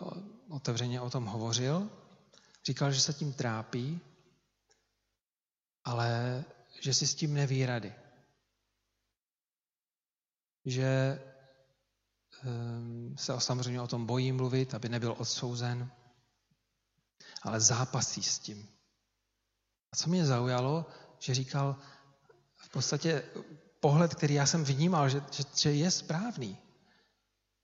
otevřeně 0.49 1.01
o 1.01 1.11
tom 1.11 1.25
hovořil. 1.25 1.91
Říkal, 2.67 2.93
že 2.93 3.01
se 3.01 3.13
tím 3.13 3.33
trápí, 3.33 4.01
ale 5.85 6.45
že 6.81 6.95
si 6.95 7.07
s 7.07 7.15
tím 7.15 7.35
neví 7.35 7.67
rady. 7.67 7.95
že 10.65 11.19
se 13.17 13.41
samozřejmě 13.41 13.81
o 13.81 13.87
tom 13.87 14.07
bojí 14.07 14.33
mluvit, 14.33 14.75
aby 14.75 14.89
nebyl 14.89 15.15
odsouzen, 15.19 15.91
ale 17.43 17.61
zápasí 17.61 18.23
s 18.23 18.39
tím. 18.39 18.69
A 19.93 19.97
co 19.97 20.11
mě 20.11 20.27
zaujalo, 20.27 20.87
že 21.19 21.35
říkal 21.35 21.77
v 22.57 22.69
podstatě 22.69 23.23
pohled, 23.81 24.15
který 24.15 24.35
já 24.35 24.47
jsem 24.47 24.65
vnímal, 24.65 25.09
že, 25.09 25.23
že, 25.31 25.45
že 25.55 25.73
je 25.73 25.91
správný. 25.91 26.59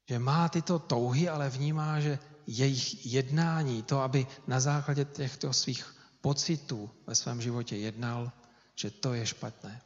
Že 0.08 0.18
má 0.18 0.48
tyto 0.48 0.78
touhy, 0.78 1.28
ale 1.28 1.50
vnímá, 1.50 2.00
že 2.00 2.18
jejich 2.46 3.06
jednání, 3.06 3.82
to, 3.82 4.00
aby 4.00 4.26
na 4.46 4.60
základě 4.60 5.04
těchto 5.04 5.52
svých 5.52 5.96
pocitů 6.20 6.90
ve 7.06 7.14
svém 7.14 7.42
životě 7.42 7.76
jednal, 7.76 8.32
že 8.74 8.90
to 8.90 9.14
je 9.14 9.26
špatné. 9.26 9.82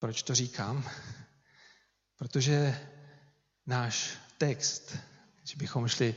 Proč 0.00 0.22
to 0.22 0.34
říkám? 0.34 0.90
Protože 2.16 2.88
náš 3.66 4.18
text, 4.38 4.96
když 5.38 5.54
bychom 5.54 5.88
šli 5.88 6.14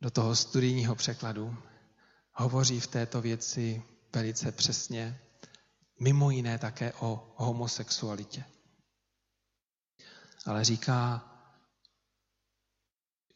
do 0.00 0.10
toho 0.10 0.36
studijního 0.36 0.94
překladu, 0.94 1.56
hovoří 2.32 2.80
v 2.80 2.86
této 2.86 3.20
věci 3.20 3.82
velice 4.14 4.52
přesně, 4.52 5.20
mimo 6.00 6.30
jiné 6.30 6.58
také 6.58 6.92
o 6.92 7.34
homosexualitě. 7.36 8.44
Ale 10.46 10.64
říká, 10.64 11.28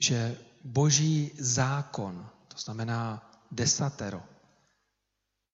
že 0.00 0.38
boží 0.64 1.32
zákon, 1.38 2.30
to 2.48 2.58
znamená 2.58 3.30
desatero, 3.50 4.22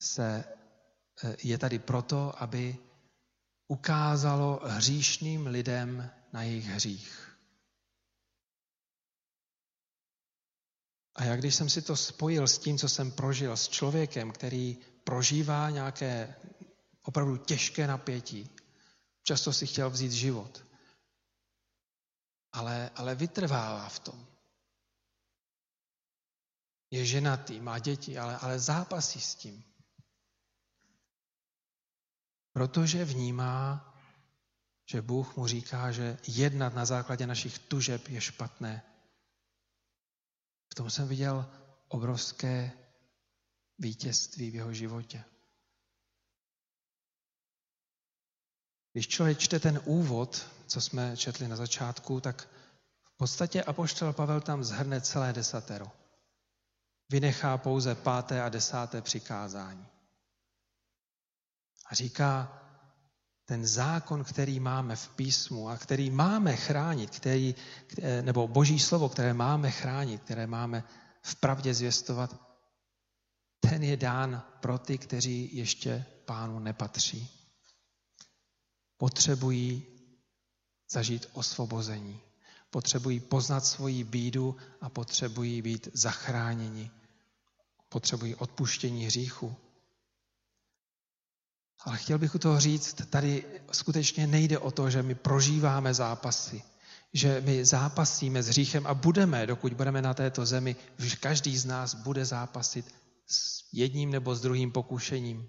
se, 0.02 0.44
eh, 1.24 1.36
je 1.42 1.58
tady 1.58 1.78
proto, 1.78 2.42
aby 2.42 2.78
ukázalo 3.72 4.60
hříšným 4.64 5.46
lidem 5.46 6.10
na 6.32 6.42
jejich 6.42 6.64
hřích. 6.64 7.38
A 11.14 11.24
já 11.24 11.36
když 11.36 11.54
jsem 11.54 11.68
si 11.68 11.82
to 11.82 11.96
spojil 11.96 12.48
s 12.48 12.58
tím, 12.58 12.78
co 12.78 12.88
jsem 12.88 13.10
prožil 13.10 13.56
s 13.56 13.68
člověkem, 13.68 14.32
který 14.32 14.76
prožívá 15.04 15.70
nějaké 15.70 16.34
opravdu 17.02 17.36
těžké 17.36 17.86
napětí, 17.86 18.50
často 19.22 19.52
si 19.52 19.66
chtěl 19.66 19.90
vzít 19.90 20.12
život, 20.12 20.64
ale, 22.52 22.90
ale 22.94 23.14
vytrvává 23.14 23.88
v 23.88 23.98
tom. 23.98 24.26
Je 26.90 27.06
ženatý, 27.06 27.60
má 27.60 27.78
děti, 27.78 28.18
ale, 28.18 28.36
ale 28.36 28.58
zápasí 28.58 29.20
s 29.20 29.34
tím. 29.34 29.71
Protože 32.52 33.04
vnímá, 33.04 33.88
že 34.90 35.02
Bůh 35.02 35.36
mu 35.36 35.46
říká, 35.46 35.92
že 35.92 36.18
jednat 36.26 36.74
na 36.74 36.84
základě 36.84 37.26
našich 37.26 37.58
tužeb 37.58 38.08
je 38.08 38.20
špatné. 38.20 38.82
V 40.72 40.74
tom 40.74 40.90
jsem 40.90 41.08
viděl 41.08 41.50
obrovské 41.88 42.72
vítězství 43.78 44.50
v 44.50 44.54
jeho 44.54 44.72
životě. 44.72 45.24
Když 48.92 49.08
člověk 49.08 49.38
čte 49.38 49.60
ten 49.60 49.80
úvod, 49.84 50.46
co 50.66 50.80
jsme 50.80 51.16
četli 51.16 51.48
na 51.48 51.56
začátku, 51.56 52.20
tak 52.20 52.48
v 53.04 53.16
podstatě 53.16 53.62
apoštol 53.62 54.12
Pavel 54.12 54.40
tam 54.40 54.64
zhrne 54.64 55.00
celé 55.00 55.32
desatero. 55.32 55.90
Vynechá 57.10 57.58
pouze 57.58 57.94
páté 57.94 58.42
a 58.42 58.48
desáté 58.48 59.02
přikázání. 59.02 59.86
A 61.92 61.94
říká, 61.94 62.62
ten 63.44 63.66
zákon, 63.66 64.24
který 64.24 64.60
máme 64.60 64.96
v 64.96 65.08
písmu 65.08 65.68
a 65.68 65.76
který 65.76 66.10
máme 66.10 66.56
chránit, 66.56 67.10
který, 67.10 67.54
nebo 68.22 68.48
boží 68.48 68.78
slovo, 68.78 69.08
které 69.08 69.34
máme 69.34 69.70
chránit, 69.70 70.22
které 70.22 70.46
máme 70.46 70.84
v 71.22 71.34
pravdě 71.36 71.74
zvěstovat, 71.74 72.40
ten 73.60 73.82
je 73.82 73.96
dán 73.96 74.42
pro 74.60 74.78
ty, 74.78 74.98
kteří 74.98 75.56
ještě 75.56 76.04
pánu 76.24 76.58
nepatří. 76.58 77.28
Potřebují 78.96 79.82
zažít 80.92 81.26
osvobození. 81.32 82.20
Potřebují 82.70 83.20
poznat 83.20 83.66
svoji 83.66 84.04
bídu 84.04 84.56
a 84.80 84.88
potřebují 84.88 85.62
být 85.62 85.88
zachráněni. 85.92 86.90
Potřebují 87.88 88.34
odpuštění 88.34 89.04
hříchu. 89.04 89.56
Ale 91.84 91.98
chtěl 91.98 92.18
bych 92.18 92.34
u 92.34 92.38
toho 92.38 92.60
říct, 92.60 92.94
tady 93.10 93.44
skutečně 93.72 94.26
nejde 94.26 94.58
o 94.58 94.70
to, 94.70 94.90
že 94.90 95.02
my 95.02 95.14
prožíváme 95.14 95.94
zápasy, 95.94 96.62
že 97.12 97.40
my 97.40 97.64
zápasíme 97.64 98.42
s 98.42 98.48
hříchem 98.48 98.86
a 98.86 98.94
budeme, 98.94 99.46
dokud 99.46 99.72
budeme 99.72 100.02
na 100.02 100.14
této 100.14 100.46
zemi, 100.46 100.76
každý 101.20 101.58
z 101.58 101.64
nás 101.64 101.94
bude 101.94 102.24
zápasit 102.24 102.94
s 103.26 103.64
jedním 103.72 104.10
nebo 104.10 104.34
s 104.34 104.40
druhým 104.40 104.72
pokušením, 104.72 105.48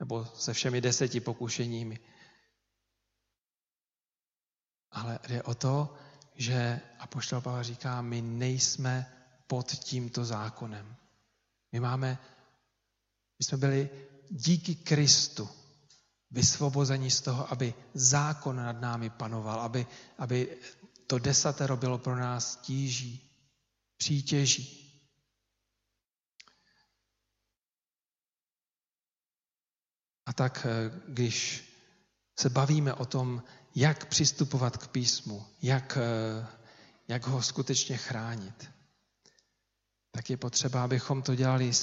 nebo 0.00 0.24
se 0.24 0.52
všemi 0.52 0.80
deseti 0.80 1.20
pokušeními. 1.20 1.98
Ale 4.90 5.18
jde 5.28 5.42
o 5.42 5.54
to, 5.54 5.94
že 6.34 6.80
Apoštol 6.98 7.40
Pavel 7.40 7.62
říká, 7.62 8.02
my 8.02 8.22
nejsme 8.22 9.12
pod 9.46 9.72
tímto 9.72 10.24
zákonem. 10.24 10.96
My 11.72 11.80
máme, 11.80 12.18
my 13.38 13.44
jsme 13.44 13.58
byli 13.58 13.90
díky 14.30 14.74
Kristu 14.74 15.57
vysvobození 16.30 17.10
z 17.10 17.20
toho, 17.20 17.52
aby 17.52 17.74
zákon 17.94 18.56
nad 18.56 18.80
námi 18.80 19.10
panoval, 19.10 19.60
aby, 19.60 19.86
aby 20.18 20.58
to 21.06 21.18
desatero 21.18 21.76
bylo 21.76 21.98
pro 21.98 22.16
nás 22.16 22.56
tíží, 22.56 23.30
přítěží. 23.96 24.84
A 30.26 30.32
tak, 30.32 30.66
eh, 30.66 31.00
když 31.08 31.64
se 32.38 32.50
bavíme 32.50 32.94
o 32.94 33.06
tom, 33.06 33.42
jak 33.74 34.06
přistupovat 34.06 34.76
k 34.76 34.88
písmu, 34.88 35.46
jak, 35.62 35.96
eh, 35.96 36.46
jak 37.08 37.26
ho 37.26 37.42
skutečně 37.42 37.96
chránit, 37.96 38.70
tak 40.10 40.30
je 40.30 40.36
potřeba, 40.36 40.84
abychom 40.84 41.22
to 41.22 41.34
dělali 41.34 41.74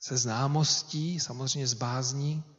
se 0.00 0.16
známostí, 0.16 1.20
samozřejmě 1.20 1.66
s 1.68 1.74
bázní, 1.74 2.53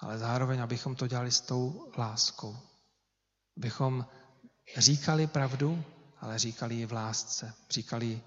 ale 0.00 0.18
zároveň, 0.18 0.62
abychom 0.62 0.96
to 0.96 1.06
dělali 1.06 1.32
s 1.32 1.40
tou 1.40 1.92
láskou. 1.98 2.56
Abychom 3.56 4.06
říkali 4.76 5.26
pravdu, 5.26 5.84
ale 6.20 6.38
říkali 6.38 6.74
ji 6.74 6.86
v 6.86 6.92
lásce. 6.92 7.54
Říkali 7.70 8.22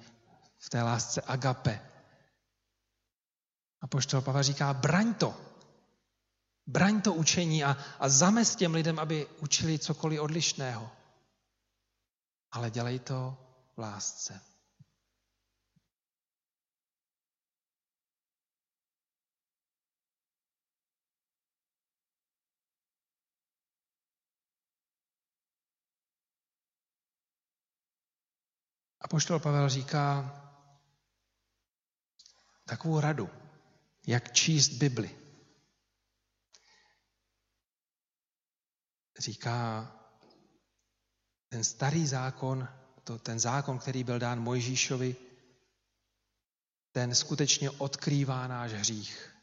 v 0.58 0.70
té 0.70 0.84
lásce 0.84 1.22
agape. 1.22 1.88
A 3.82 3.88
poštol 3.88 4.22
Pavel 4.22 4.44
říká, 4.44 4.74
braň 4.74 5.14
to. 5.14 5.42
Braň 6.68 7.02
to 7.02 7.14
učení 7.14 7.64
a, 7.64 7.78
a 8.00 8.10
zamest 8.10 8.56
těm 8.56 8.74
lidem, 8.74 9.00
aby 9.00 9.28
učili 9.28 9.80
cokoliv 9.80 10.22
odlišného. 10.22 10.92
Ale 12.52 12.72
dělej 12.72 13.00
to 13.00 13.38
v 13.76 13.80
lásce. 13.80 14.51
Poštol 29.12 29.40
Pavel 29.40 29.70
říká 29.70 30.08
takovou 32.66 33.00
radu, 33.00 33.30
jak 34.08 34.34
číst 34.34 34.70
Bibli. 34.70 35.20
Říká, 39.20 39.92
ten 41.50 41.64
starý 41.64 42.08
zákon, 42.08 42.68
to, 43.04 43.20
ten 43.20 43.40
zákon, 43.40 43.80
který 43.80 44.04
byl 44.04 44.20
dán 44.20 44.40
Mojžíšovi, 44.40 45.16
ten 46.92 47.16
skutečně 47.16 47.72
odkrývá 47.72 48.48
náš 48.48 48.72
hřích. 48.72 49.36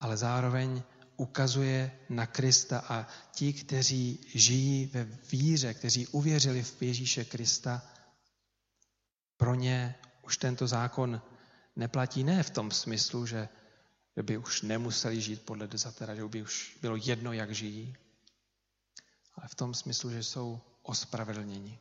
Ale 0.00 0.16
zároveň 0.16 0.82
ukazuje 1.22 1.98
na 2.08 2.26
Krista 2.26 2.78
a 2.78 3.06
ti, 3.32 3.52
kteří 3.52 4.20
žijí 4.34 4.86
ve 4.86 5.04
víře, 5.04 5.74
kteří 5.74 6.06
uvěřili 6.06 6.62
v 6.62 6.82
Ježíše 6.82 7.24
Krista, 7.24 7.82
pro 9.36 9.54
ně 9.54 9.94
už 10.22 10.36
tento 10.36 10.66
zákon 10.66 11.22
neplatí. 11.76 12.24
Ne 12.24 12.42
v 12.42 12.50
tom 12.50 12.70
smyslu, 12.70 13.26
že, 13.26 13.48
by 14.22 14.38
už 14.38 14.62
nemuseli 14.62 15.20
žít 15.20 15.42
podle 15.42 15.66
desatera, 15.66 16.14
že 16.14 16.24
by 16.24 16.42
už 16.42 16.78
bylo 16.82 16.96
jedno, 16.96 17.32
jak 17.32 17.54
žijí, 17.54 17.96
ale 19.34 19.48
v 19.48 19.54
tom 19.54 19.74
smyslu, 19.74 20.10
že 20.10 20.22
jsou 20.22 20.60
ospravedlněni, 20.82 21.78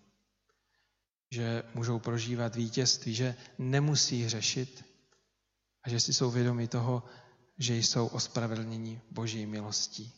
že 1.31 1.63
můžou 1.73 1.99
prožívat 1.99 2.55
vítězství, 2.55 3.15
že 3.15 3.35
nemusí 3.57 4.23
hřešit 4.23 4.85
a 5.83 5.89
že 5.89 5.99
si 5.99 6.13
jsou 6.13 6.31
vědomi 6.31 6.67
toho, 6.67 7.03
že 7.61 7.75
jsou 7.75 8.07
ospravedlněni 8.07 9.01
boží 9.11 9.45
milostí. 9.45 10.13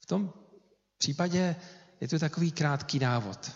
V 0.00 0.06
tom 0.06 0.32
případě 0.98 1.56
je 2.00 2.08
to 2.08 2.18
takový 2.18 2.52
krátký 2.52 2.98
návod. 2.98 3.52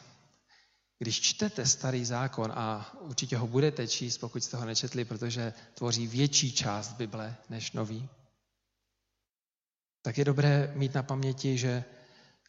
Když 0.99 1.21
čtete 1.21 1.67
starý 1.67 2.05
zákon, 2.05 2.53
a 2.55 2.93
určitě 3.01 3.37
ho 3.37 3.47
budete 3.47 3.89
číst, 3.89 4.19
pokud 4.19 4.45
jste 4.45 4.57
ho 4.57 4.65
nečetli, 4.65 5.05
protože 5.05 5.53
tvoří 5.75 6.07
větší 6.07 6.53
část 6.53 6.93
Bible 6.93 7.37
než 7.49 7.73
nový, 7.73 8.09
tak 10.03 10.19
je 10.19 10.25
dobré 10.25 10.73
mít 10.75 10.95
na 10.95 11.03
paměti, 11.03 11.59
že 11.59 11.85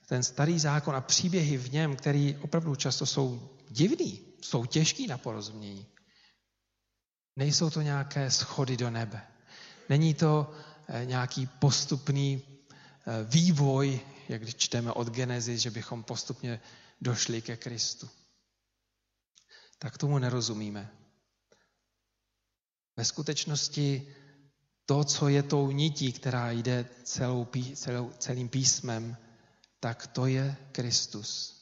ten 0.08 0.24
starý 0.24 0.60
zákon 0.60 0.96
a 0.96 1.02
příběhy 1.02 1.58
v 1.58 1.72
něm, 1.72 1.96
který 1.96 2.38
opravdu 2.42 2.76
často 2.76 3.06
jsou 3.06 3.50
divný, 3.70 4.22
jsou 4.42 4.66
těžký 4.66 5.08
na 5.08 5.18
porozumění. 5.18 5.86
Nejsou 7.40 7.70
to 7.70 7.82
nějaké 7.82 8.32
schody 8.32 8.78
do 8.78 8.90
nebe. 8.90 9.22
Není 9.90 10.14
to 10.14 10.52
eh, 10.88 11.06
nějaký 11.06 11.48
postupný 11.48 12.42
eh, 12.44 13.24
vývoj, 13.24 14.00
jak 14.30 14.56
čteme 14.56 14.92
od 14.92 15.08
Genesis, 15.08 15.62
že 15.62 15.72
bychom 15.72 16.04
postupně 16.04 16.60
došli 17.02 17.42
ke 17.42 17.58
Kristu. 17.58 18.10
Tak 19.78 19.98
tomu 19.98 20.18
nerozumíme. 20.18 20.92
Ve 22.98 23.06
skutečnosti 23.06 24.16
to, 24.86 25.04
co 25.04 25.28
je 25.28 25.44
tou 25.44 25.72
nití, 25.72 26.14
která 26.14 26.52
jde 26.52 26.86
celou, 27.04 27.48
celou, 27.76 28.12
celým 28.18 28.50
písmem, 28.50 29.18
tak 29.80 30.08
to 30.08 30.26
je 30.26 30.56
Kristus. 30.72 31.56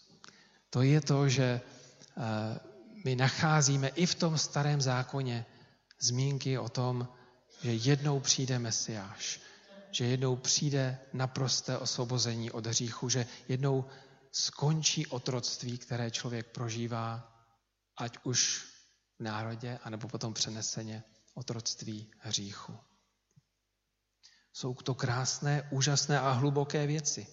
To 0.70 0.82
je 0.82 1.02
to, 1.02 1.30
že 1.30 1.62
eh, 1.62 2.60
my 3.06 3.16
nacházíme 3.16 3.88
i 3.88 4.06
v 4.06 4.16
tom 4.16 4.38
starém 4.38 4.82
zákoně 4.82 5.46
zmínky 6.00 6.58
o 6.58 6.70
tom, 6.70 7.08
že 7.62 7.74
jednou 7.74 8.20
přijde 8.20 8.60
Mesiáš, 8.60 9.40
že 9.92 10.06
jednou 10.06 10.36
přijde 10.36 11.00
naprosté 11.14 11.78
osvobození 11.78 12.52
od 12.52 12.66
hříchu, 12.66 13.10
že 13.10 13.28
jednou 13.48 13.86
skončí 14.32 15.08
otroctví, 15.08 15.78
které 15.78 16.12
člověk 16.12 16.48
prožívá, 16.48 17.34
ať 17.98 18.18
už 18.24 18.66
v 19.20 19.24
národě, 19.24 19.80
anebo 19.84 20.08
potom 20.08 20.34
přeneseně 20.34 21.04
otroctví 21.34 22.12
hříchu. 22.20 22.78
Jsou 24.54 24.74
to 24.74 24.96
krásné, 24.96 25.68
úžasné 25.72 26.20
a 26.20 26.32
hluboké 26.32 26.88
věci, 26.88 27.28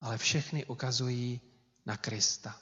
ale 0.00 0.18
všechny 0.18 0.66
ukazují 0.66 1.40
na 1.86 1.96
Krista. 1.96 2.60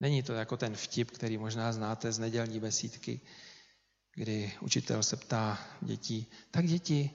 Není 0.00 0.22
to 0.22 0.32
jako 0.32 0.56
ten 0.56 0.76
vtip, 0.76 1.10
který 1.10 1.38
možná 1.38 1.72
znáte 1.72 2.12
z 2.12 2.18
nedělní 2.18 2.60
besídky, 2.60 3.20
kdy 4.14 4.52
učitel 4.60 5.02
se 5.02 5.16
ptá 5.16 5.58
dětí, 5.80 6.26
tak 6.50 6.66
děti, 6.66 7.10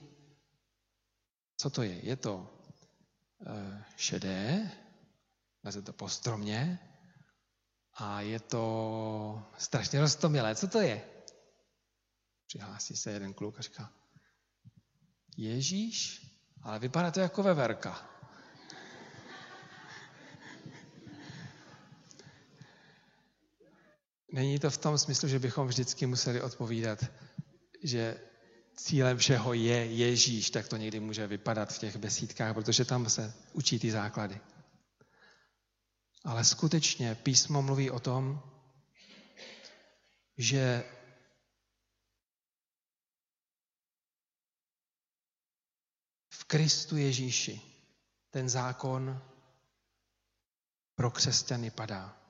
co 1.56 1.70
to 1.70 1.82
je? 1.82 2.06
Je 2.06 2.16
to 2.16 2.36
uh, 2.36 3.82
šedé, 3.96 4.70
leze 5.64 5.82
to 5.82 5.92
po 5.92 6.08
stromě 6.08 6.78
a 7.94 8.20
je 8.20 8.40
to 8.40 9.42
strašně 9.58 10.00
roztomilé. 10.00 10.54
Co 10.54 10.68
to 10.68 10.80
je? 10.80 11.02
Přihlásí 12.46 12.96
se 12.96 13.10
jeden 13.10 13.34
kluk 13.34 13.58
a 13.58 13.62
říká, 13.62 13.92
Ježíš, 15.36 16.26
ale 16.62 16.78
vypadá 16.78 17.10
to 17.10 17.20
jako 17.20 17.42
veverka. 17.42 18.11
Není 24.32 24.58
to 24.58 24.70
v 24.70 24.78
tom 24.78 24.98
smyslu, 24.98 25.28
že 25.28 25.38
bychom 25.38 25.68
vždycky 25.68 26.06
museli 26.06 26.42
odpovídat, 26.42 27.04
že 27.82 28.20
cílem 28.76 29.18
všeho 29.18 29.52
je 29.52 29.86
Ježíš, 29.86 30.50
tak 30.50 30.68
to 30.68 30.76
někdy 30.76 31.00
může 31.00 31.26
vypadat 31.26 31.72
v 31.72 31.78
těch 31.78 31.96
besídkách, 31.96 32.54
protože 32.54 32.84
tam 32.84 33.10
se 33.10 33.34
učí 33.52 33.78
ty 33.78 33.90
základy. 33.90 34.40
Ale 36.24 36.44
skutečně 36.44 37.14
písmo 37.14 37.62
mluví 37.62 37.90
o 37.90 38.00
tom, 38.00 38.42
že 40.38 40.84
v 46.30 46.44
Kristu 46.44 46.96
Ježíši 46.96 47.60
ten 48.30 48.48
zákon 48.48 49.22
pro 50.94 51.10
křesťany 51.10 51.70
padá. 51.70 52.21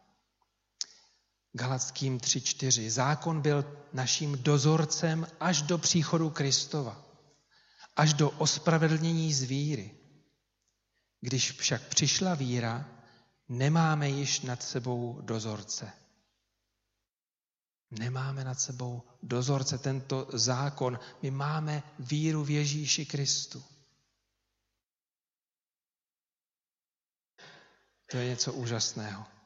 Galackým 1.52 2.18
3.4. 2.18 2.90
Zákon 2.90 3.40
byl 3.40 3.86
naším 3.92 4.42
dozorcem 4.42 5.26
až 5.40 5.62
do 5.62 5.78
příchodu 5.78 6.30
Kristova, 6.30 7.04
až 7.96 8.14
do 8.14 8.30
ospravedlnění 8.30 9.34
z 9.34 9.42
víry. 9.42 9.94
Když 11.20 11.52
však 11.52 11.88
přišla 11.88 12.34
víra, 12.34 12.88
nemáme 13.48 14.08
již 14.08 14.40
nad 14.40 14.62
sebou 14.62 15.20
dozorce. 15.20 15.92
Nemáme 17.90 18.44
nad 18.44 18.60
sebou 18.60 19.02
dozorce, 19.22 19.78
tento 19.78 20.28
zákon. 20.32 20.98
My 21.22 21.30
máme 21.30 21.82
víru 21.98 22.44
v 22.44 22.50
Ježíši 22.50 23.06
Kristu. 23.06 23.64
To 28.06 28.16
je 28.16 28.28
něco 28.28 28.52
úžasného. 28.52 29.41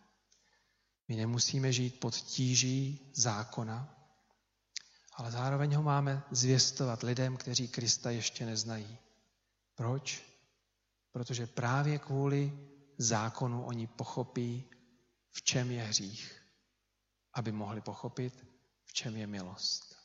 My 1.08 1.16
nemusíme 1.16 1.72
žít 1.72 2.00
pod 2.00 2.14
tíží 2.14 3.10
zákona, 3.14 3.96
ale 5.12 5.30
zároveň 5.30 5.74
ho 5.74 5.82
máme 5.82 6.22
zvěstovat 6.30 7.02
lidem, 7.02 7.36
kteří 7.36 7.68
Krista 7.68 8.10
ještě 8.10 8.46
neznají. 8.46 8.98
Proč? 9.74 10.22
Protože 11.12 11.46
právě 11.46 11.98
kvůli 11.98 12.68
zákonu 12.98 13.64
oni 13.64 13.86
pochopí, 13.86 14.70
v 15.30 15.42
čem 15.42 15.70
je 15.70 15.82
hřích, 15.82 16.42
aby 17.32 17.52
mohli 17.52 17.80
pochopit, 17.80 18.46
v 18.84 18.92
čem 18.92 19.16
je 19.16 19.26
milost. 19.26 19.96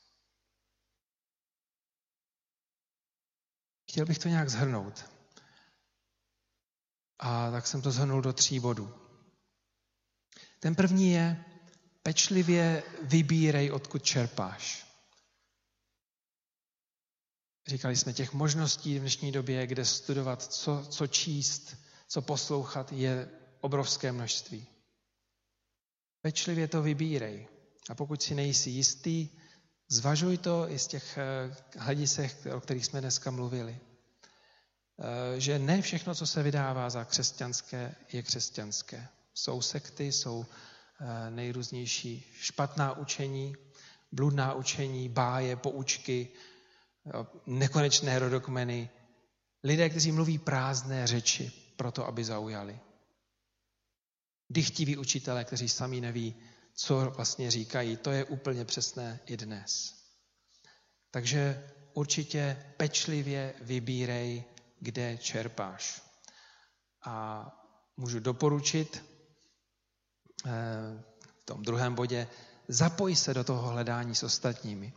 Chtěl 3.90 4.06
bych 4.06 4.20
to 4.20 4.28
nějak 4.28 4.50
zhrnout. 4.50 5.06
A 7.20 7.52
tak 7.52 7.68
jsem 7.68 7.82
to 7.82 7.92
zhrnul 7.92 8.22
do 8.22 8.34
tří 8.34 8.60
bodů. 8.60 9.01
Ten 10.64 10.76
první 10.76 11.12
je, 11.12 11.46
pečlivě 12.04 12.84
vybírej, 13.02 13.72
odkud 13.72 14.04
čerpáš. 14.04 14.88
Říkali 17.68 17.96
jsme 17.96 18.14
těch 18.14 18.34
možností 18.34 18.98
v 18.98 19.02
dnešní 19.02 19.32
době, 19.32 19.68
kde 19.68 19.86
studovat, 19.86 20.44
co, 20.44 20.86
co 20.90 21.08
číst, 21.08 21.78
co 22.08 22.22
poslouchat, 22.22 22.92
je 22.92 23.30
obrovské 23.62 24.12
množství. 24.12 24.68
Pečlivě 26.22 26.68
to 26.68 26.82
vybírej. 26.82 27.48
A 27.90 27.96
pokud 27.96 28.22
si 28.22 28.36
nejsi 28.36 28.70
jistý, 28.70 29.30
zvažuj 29.88 30.38
to 30.38 30.70
i 30.70 30.80
z 30.80 30.88
těch 30.88 31.18
eh, 31.18 31.56
hledisek, 31.78 32.46
o 32.56 32.62
kterých 32.62 32.86
jsme 32.86 33.02
dneska 33.02 33.32
mluvili. 33.32 33.80
Eh, 35.00 35.40
že 35.40 35.60
ne 35.60 35.82
všechno, 35.82 36.16
co 36.16 36.28
se 36.28 36.44
vydává 36.44 36.90
za 36.90 37.06
křesťanské, 37.06 37.96
je 38.14 38.24
křesťanské. 38.24 39.08
Jsou 39.42 39.62
sekty, 39.62 40.12
jsou 40.12 40.46
eh, 40.46 41.32
nejrůznější 41.32 42.26
špatná 42.34 42.98
učení, 42.98 43.56
bludná 44.12 44.54
učení, 44.54 45.10
báje, 45.10 45.56
poučky, 45.56 46.30
nekonečné 47.46 48.20
rodokmeny, 48.20 48.90
lidé, 49.64 49.90
kteří 49.90 50.12
mluví 50.12 50.38
prázdné 50.38 51.08
řeči 51.08 51.52
proto, 51.76 52.08
aby 52.08 52.24
zaujali. 52.24 52.80
Dychtiví 54.50 54.98
učitelé, 54.98 55.44
kteří 55.44 55.70
sami 55.70 56.02
neví, 56.02 56.36
co 56.74 57.12
vlastně 57.16 57.52
říkají, 57.52 57.98
to 57.98 58.12
je 58.12 58.26
úplně 58.26 58.66
přesné 58.66 59.20
i 59.26 59.38
dnes. 59.38 59.96
Takže 61.12 61.72
určitě 61.94 62.74
pečlivě 62.78 63.54
vybírej, 63.62 64.44
kde 64.80 65.18
čerpáš. 65.18 66.02
A 67.06 67.46
můžu 67.98 68.20
doporučit 68.20 69.04
eh, 69.04 69.11
v 70.46 71.46
tom 71.46 71.64
druhém 71.64 71.96
bodě, 71.96 72.28
zapoj 72.68 73.16
se 73.16 73.34
do 73.34 73.44
toho 73.44 73.70
hledání 73.70 74.16
s 74.16 74.24
ostatními. 74.24 74.94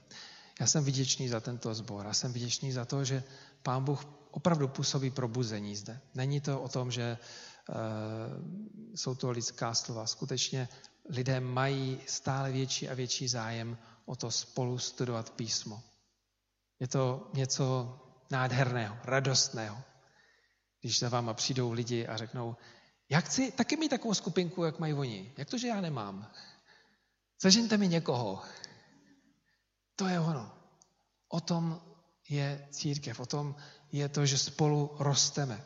Já 0.61 0.67
jsem 0.67 0.85
vděčný 0.85 1.29
za 1.29 1.41
tento 1.41 1.75
sbor 1.75 2.07
a 2.07 2.15
jsem 2.15 2.33
vděčný 2.33 2.73
za 2.73 2.85
to, 2.85 3.05
že 3.05 3.23
Pán 3.63 3.85
Bůh 3.85 4.07
opravdu 4.31 4.69
působí 4.69 5.11
probuzení 5.11 5.77
zde. 5.77 6.01
Není 6.15 6.41
to 6.41 6.61
o 6.61 6.69
tom, 6.69 6.91
že 6.91 7.03
e, 7.03 7.19
jsou 8.95 9.15
to 9.15 9.31
lidská 9.31 9.75
slova. 9.75 10.07
Skutečně 10.07 10.69
lidé 11.09 11.41
mají 11.41 12.01
stále 12.07 12.53
větší 12.53 12.89
a 12.89 12.95
větší 12.95 13.29
zájem 13.29 13.79
o 14.07 14.17
to 14.17 14.31
spolu 14.31 14.79
studovat 14.79 15.31
písmo. 15.31 15.83
Je 16.81 16.89
to 16.89 17.31
něco 17.35 17.99
nádherného, 18.31 18.97
radostného. 19.05 19.83
Když 20.81 20.99
za 20.99 21.09
váma 21.09 21.35
přijdou 21.35 21.73
lidi 21.73 22.07
a 22.07 22.17
řeknou, 22.17 22.57
já 23.09 23.21
chci 23.21 23.53
taky 23.53 23.77
mít 23.77 23.89
takovou 23.89 24.15
skupinku, 24.15 24.65
jak 24.65 24.79
mají 24.79 24.95
oni. 24.95 25.33
Jak 25.37 25.51
to, 25.51 25.59
že 25.59 25.69
já 25.69 25.81
nemám? 25.81 26.31
Zažeňte 27.43 27.77
mi 27.77 27.89
někoho. 27.89 28.43
To 29.97 30.09
je 30.09 30.21
ono. 30.21 30.55
O 31.29 31.41
tom 31.41 31.81
je 32.29 32.69
církev, 32.71 33.21
o 33.21 33.27
tom 33.27 33.55
je 33.93 34.09
to, 34.09 34.27
že 34.27 34.39
spolu 34.39 34.97
rosteme. 34.99 35.65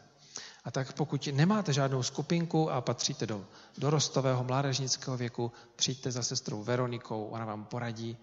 A 0.64 0.70
tak 0.70 0.92
pokud 0.92 1.28
nemáte 1.32 1.72
žádnou 1.72 2.02
skupinku 2.02 2.70
a 2.70 2.80
patříte 2.80 3.26
do 3.26 3.46
dorostového 3.78 4.44
mládežnického 4.44 5.16
věku, 5.16 5.52
přijďte 5.76 6.10
za 6.10 6.22
sestrou 6.22 6.62
Veronikou, 6.62 7.26
ona 7.26 7.44
vám 7.44 7.64
poradí. 7.64 8.18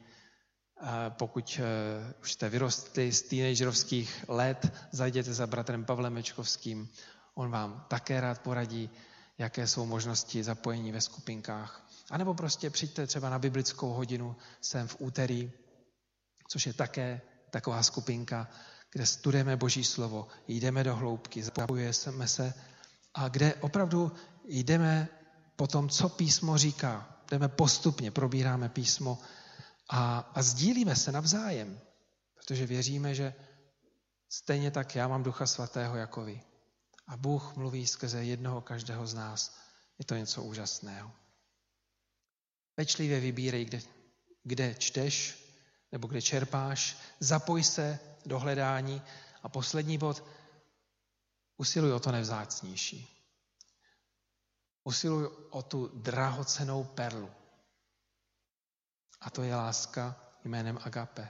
Pokud 1.10 1.60
eh, 1.60 2.14
už 2.22 2.32
jste 2.32 2.50
vyrostli 2.50 3.12
z 3.12 3.22
teenagerovských 3.22 4.26
let, 4.28 4.74
zajděte 4.92 5.34
za 5.34 5.48
bratrem 5.48 5.86
Pavlem 5.86 6.14
Mečkovským, 6.14 6.90
on 7.36 7.52
vám 7.52 7.86
také 7.88 8.22
rád 8.22 8.42
poradí, 8.42 8.90
jaké 9.38 9.68
jsou 9.68 9.86
možnosti 9.86 10.44
zapojení 10.44 10.92
ve 10.92 11.02
skupinkách. 11.02 11.90
A 12.12 12.18
nebo 12.18 12.34
prostě 12.34 12.70
přijďte 12.70 13.08
třeba 13.08 13.30
na 13.30 13.40
biblickou 13.40 13.94
hodinu 13.94 14.36
sem 14.62 14.88
v 14.88 14.96
úterý, 15.00 15.52
což 16.48 16.66
je 16.66 16.74
také 16.74 17.22
taková 17.50 17.84
skupinka, 17.84 18.48
kde 18.92 19.06
studujeme 19.06 19.58
Boží 19.58 19.84
slovo, 19.84 20.28
jdeme 20.48 20.84
do 20.84 20.96
hloubky, 20.96 21.44
zapojujeme 21.44 22.28
se 22.28 22.54
a 23.14 23.28
kde 23.28 23.54
opravdu 23.54 24.12
jdeme 24.46 25.08
po 25.56 25.68
tom, 25.68 25.90
co 25.90 26.10
písmo 26.10 26.58
říká. 26.58 27.12
Jdeme 27.32 27.48
postupně, 27.48 28.12
probíráme 28.12 28.70
písmo 28.70 29.20
a, 29.90 30.32
a 30.34 30.42
sdílíme 30.42 30.96
se 30.96 31.12
navzájem, 31.12 31.80
protože 32.36 32.66
věříme, 32.66 33.16
že 33.16 33.34
stejně 34.30 34.72
tak 34.72 34.96
já 34.96 35.08
mám 35.08 35.24
Ducha 35.24 35.46
Svatého 35.46 35.96
jako 35.96 36.24
vy. 36.24 36.42
A 37.08 37.18
Bůh 37.18 37.56
mluví 37.56 37.88
skrze 37.88 38.24
jednoho 38.24 38.62
každého 38.62 39.08
z 39.08 39.14
nás. 39.14 39.58
Je 40.00 40.06
to 40.06 40.16
něco 40.16 40.44
úžasného. 40.44 41.12
Pečlivě 42.76 43.20
vybírej, 43.20 43.66
kde, 43.66 43.82
kde 44.44 44.76
čteš 44.76 45.46
nebo 45.92 46.08
kde 46.08 46.22
čerpáš. 46.22 46.98
Zapoj 47.20 47.64
se 47.64 48.00
do 48.26 48.40
hledání. 48.40 49.02
A 49.44 49.50
poslední 49.50 49.98
bod, 49.98 50.24
usiluj 51.58 51.94
o 51.94 52.00
to 52.00 52.12
nevzácnější. 52.12 53.12
Usiluj 54.84 55.30
o 55.50 55.62
tu 55.62 55.88
drahocenou 55.88 56.84
perlu. 56.84 57.32
A 59.22 59.30
to 59.30 59.44
je 59.44 59.56
láska 59.56 60.16
jménem 60.44 60.80
Agape. 60.84 61.30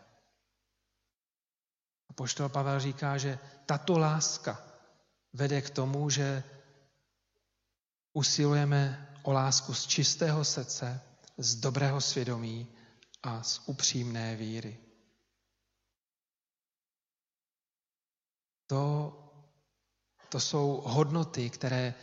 A 2.10 2.14
poštol 2.14 2.50
Pavel 2.50 2.80
říká, 2.80 3.18
že 3.18 3.40
tato 3.66 3.98
láska 3.98 4.75
vede 5.36 5.62
k 5.62 5.70
tomu, 5.70 6.10
že 6.10 6.44
usilujeme 8.14 9.12
o 9.24 9.32
lásku 9.32 9.74
z 9.74 9.88
čistého 9.88 10.46
srdce, 10.46 11.02
z 11.38 11.56
dobrého 11.56 12.02
svědomí 12.02 12.68
a 13.24 13.44
z 13.44 13.62
upřímné 13.66 14.36
víry. 14.36 14.78
To, 18.68 19.14
to 20.30 20.40
jsou 20.40 20.82
hodnoty, 20.86 21.50
které 21.50 21.94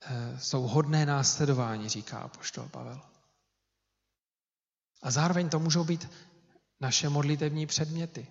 eh, 0.00 0.38
jsou 0.38 0.62
hodné 0.62 1.06
následování, 1.06 1.88
říká 1.88 2.18
apoštol 2.18 2.68
Pavel. 2.68 3.00
A 5.02 5.10
zároveň 5.10 5.48
to 5.48 5.58
můžou 5.58 5.84
být 5.84 6.10
naše 6.80 7.08
modlitevní 7.08 7.66
předměty. 7.66 8.26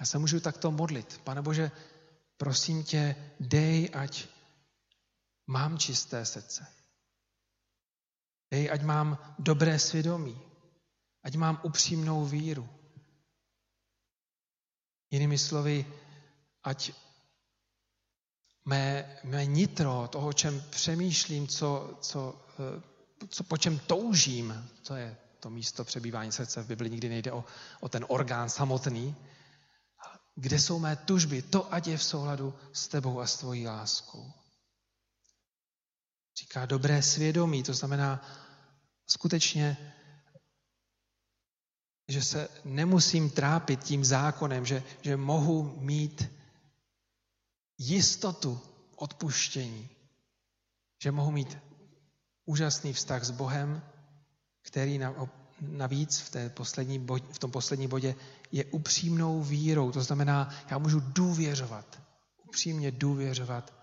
Já 0.00 0.06
se 0.06 0.18
můžu 0.18 0.40
takto 0.40 0.70
modlit. 0.70 1.20
Pane 1.24 1.42
Bože, 1.42 1.70
prosím 2.38 2.84
tě, 2.84 3.16
dej, 3.40 3.90
ať 3.94 4.26
mám 5.46 5.78
čisté 5.78 6.26
srdce. 6.26 6.66
Dej, 8.50 8.70
ať 8.70 8.82
mám 8.82 9.34
dobré 9.38 9.78
svědomí. 9.78 10.40
Ať 11.22 11.36
mám 11.36 11.60
upřímnou 11.62 12.24
víru. 12.24 12.68
Jinými 15.10 15.38
slovy, 15.38 15.86
ať 16.64 16.92
mé, 18.64 19.16
mé 19.24 19.46
nitro, 19.46 20.08
toho, 20.08 20.28
o 20.28 20.32
čem 20.32 20.62
přemýšlím, 20.70 21.48
co, 21.48 21.98
co, 22.00 22.46
eh, 22.58 22.82
co, 23.28 23.44
po 23.44 23.56
čem 23.56 23.78
toužím, 23.78 24.70
to 24.86 24.94
je 24.94 25.16
to 25.40 25.50
místo 25.50 25.84
přebývání 25.84 26.32
srdce 26.32 26.62
v 26.62 26.66
Bibli, 26.66 26.90
nikdy 26.90 27.08
nejde 27.08 27.32
o, 27.32 27.44
o 27.80 27.88
ten 27.88 28.04
orgán 28.08 28.50
samotný, 28.50 29.16
kde 30.38 30.58
jsou 30.58 30.78
mé 30.78 30.96
tužby, 30.96 31.42
to 31.42 31.74
ať 31.74 31.86
je 31.86 31.96
v 31.96 32.04
souladu 32.04 32.54
s 32.72 32.88
tebou 32.88 33.20
a 33.20 33.26
s 33.26 33.36
tvojí 33.36 33.66
láskou. 33.66 34.32
Říká 36.38 36.66
dobré 36.66 37.02
svědomí, 37.02 37.62
to 37.62 37.74
znamená 37.74 38.22
skutečně 39.06 39.94
že 42.08 42.22
se 42.22 42.48
nemusím 42.64 43.30
trápit 43.30 43.84
tím 43.84 44.04
zákonem, 44.04 44.66
že, 44.66 44.82
že 45.00 45.16
mohu 45.16 45.76
mít 45.80 46.32
jistotu 47.78 48.60
odpuštění, 48.96 49.88
že 51.02 51.12
mohu 51.12 51.30
mít 51.30 51.58
úžasný 52.44 52.92
vztah 52.92 53.24
s 53.24 53.30
Bohem, 53.30 53.82
který 54.62 54.98
navíc 55.60 56.20
v, 56.20 56.30
té 56.30 56.50
poslední 56.50 56.98
bodě, 56.98 57.26
v 57.32 57.38
tom 57.38 57.50
posledním 57.50 57.90
bodě 57.90 58.14
je 58.52 58.64
upřímnou 58.64 59.42
vírou. 59.42 59.92
To 59.92 60.02
znamená, 60.02 60.48
já 60.70 60.78
můžu 60.78 61.00
důvěřovat, 61.00 62.00
upřímně 62.46 62.90
důvěřovat 62.90 63.74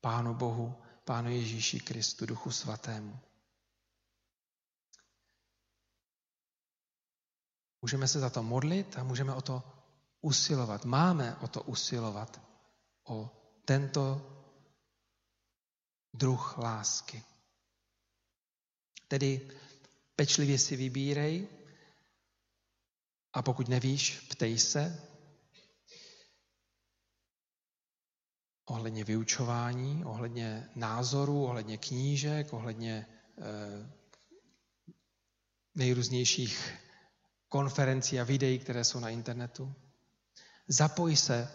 Pánu 0.00 0.34
Bohu, 0.34 0.74
Pánu 1.04 1.30
Ježíši 1.30 1.80
Kristu, 1.80 2.26
Duchu 2.26 2.50
Svatému. 2.50 3.18
Můžeme 7.82 8.08
se 8.08 8.20
za 8.20 8.30
to 8.30 8.42
modlit 8.42 8.98
a 8.98 9.02
můžeme 9.02 9.34
o 9.34 9.42
to 9.42 9.62
usilovat. 10.20 10.84
Máme 10.84 11.36
o 11.36 11.48
to 11.48 11.62
usilovat, 11.62 12.40
o 13.08 13.30
tento 13.64 14.30
druh 16.14 16.58
lásky. 16.58 17.24
Tedy 19.08 19.50
pečlivě 20.16 20.58
si 20.58 20.76
vybírej 20.76 21.48
a 23.32 23.42
pokud 23.42 23.68
nevíš, 23.68 24.20
ptej 24.30 24.58
se 24.58 25.08
ohledně 28.64 29.04
vyučování, 29.04 30.04
ohledně 30.04 30.68
názorů, 30.74 31.44
ohledně 31.44 31.78
knížek, 31.78 32.52
ohledně 32.52 33.06
eh, 33.38 33.92
nejrůznějších 35.74 36.74
konferencí 37.48 38.20
a 38.20 38.24
videí, 38.24 38.58
které 38.58 38.84
jsou 38.84 39.00
na 39.00 39.08
internetu. 39.08 39.74
Zapoj 40.68 41.16
se 41.16 41.48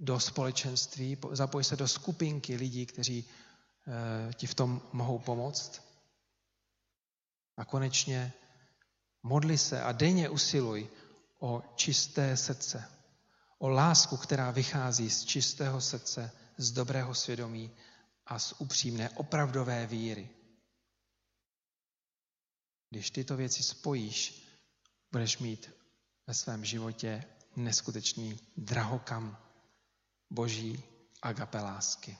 do 0.00 0.20
společenství, 0.20 1.16
zapoj 1.30 1.64
se 1.64 1.76
do 1.76 1.88
skupinky 1.88 2.56
lidí, 2.56 2.86
kteří 2.86 3.24
eh, 3.28 4.32
ti 4.34 4.46
v 4.46 4.54
tom 4.54 4.82
mohou 4.92 5.18
pomoct. 5.18 5.87
A 7.58 7.64
konečně 7.64 8.32
modli 9.22 9.58
se 9.58 9.82
a 9.82 9.92
denně 9.92 10.28
usiluj 10.28 10.88
o 11.38 11.62
čisté 11.76 12.36
srdce, 12.36 12.90
o 13.58 13.68
lásku, 13.68 14.16
která 14.16 14.50
vychází 14.50 15.10
z 15.10 15.24
čistého 15.24 15.80
srdce, 15.80 16.32
z 16.56 16.70
dobrého 16.70 17.14
svědomí 17.14 17.70
a 18.26 18.38
z 18.38 18.54
upřímné, 18.58 19.10
opravdové 19.10 19.86
víry. 19.86 20.30
Když 22.90 23.10
tyto 23.10 23.36
věci 23.36 23.62
spojíš, 23.62 24.48
budeš 25.12 25.38
mít 25.38 25.70
ve 26.26 26.34
svém 26.34 26.64
životě 26.64 27.24
neskutečný 27.56 28.40
drahokam 28.56 29.38
boží 30.30 30.84
agape 31.22 31.60
lásky. 31.60 32.18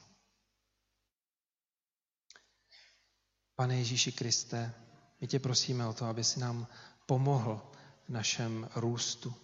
Pane 3.55 3.77
Ježíši 3.77 4.11
Kriste, 4.11 4.88
my 5.21 5.27
tě 5.27 5.39
prosíme 5.39 5.87
o 5.87 5.93
to, 5.93 6.05
aby 6.05 6.23
si 6.23 6.39
nám 6.39 6.67
pomohl 7.05 7.61
v 8.05 8.09
našem 8.09 8.69
růstu. 8.75 9.35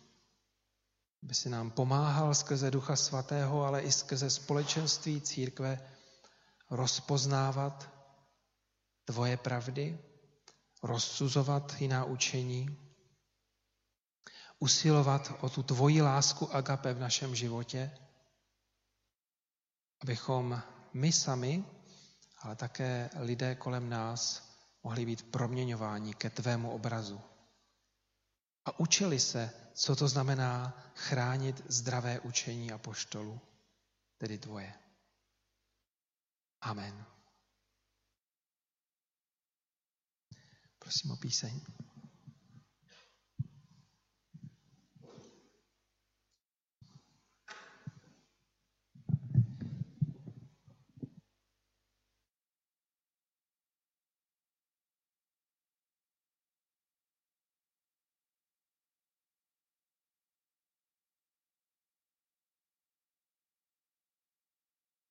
Aby 1.24 1.34
si 1.34 1.50
nám 1.50 1.72
pomáhal 1.72 2.36
skrze 2.36 2.72
Ducha 2.72 2.96
Svatého, 2.96 3.64
ale 3.64 3.82
i 3.82 3.92
skrze 3.92 4.30
společenství 4.30 5.22
církve 5.22 5.90
rozpoznávat 6.70 7.90
tvoje 9.06 9.38
pravdy, 9.38 10.00
rozsuzovat 10.84 11.82
jiná 11.82 12.06
učení 12.06 12.86
usilovat 14.60 15.34
o 15.42 15.50
tu 15.50 15.64
tvoji 15.64 16.02
lásku 16.02 16.56
agape 16.56 16.94
v 16.94 17.00
našem 17.00 17.36
životě, 17.36 17.92
abychom 20.02 20.62
my 20.94 21.12
sami, 21.12 21.66
ale 22.42 22.56
také 22.56 23.10
lidé 23.20 23.56
kolem 23.56 23.90
nás 23.90 24.45
mohli 24.86 25.06
být 25.06 25.32
proměňováni 25.32 26.14
ke 26.14 26.30
tvému 26.30 26.72
obrazu. 26.72 27.22
A 28.66 28.80
učili 28.80 29.20
se, 29.20 29.72
co 29.74 29.96
to 29.96 30.08
znamená 30.08 30.78
chránit 30.96 31.64
zdravé 31.68 32.20
učení 32.20 32.72
a 32.72 32.78
poštolu, 32.78 33.42
tedy 34.18 34.38
tvoje. 34.38 34.74
Amen. 36.62 37.06
Prosím 40.80 41.12
o 41.12 41.16
píseň. 41.16 41.62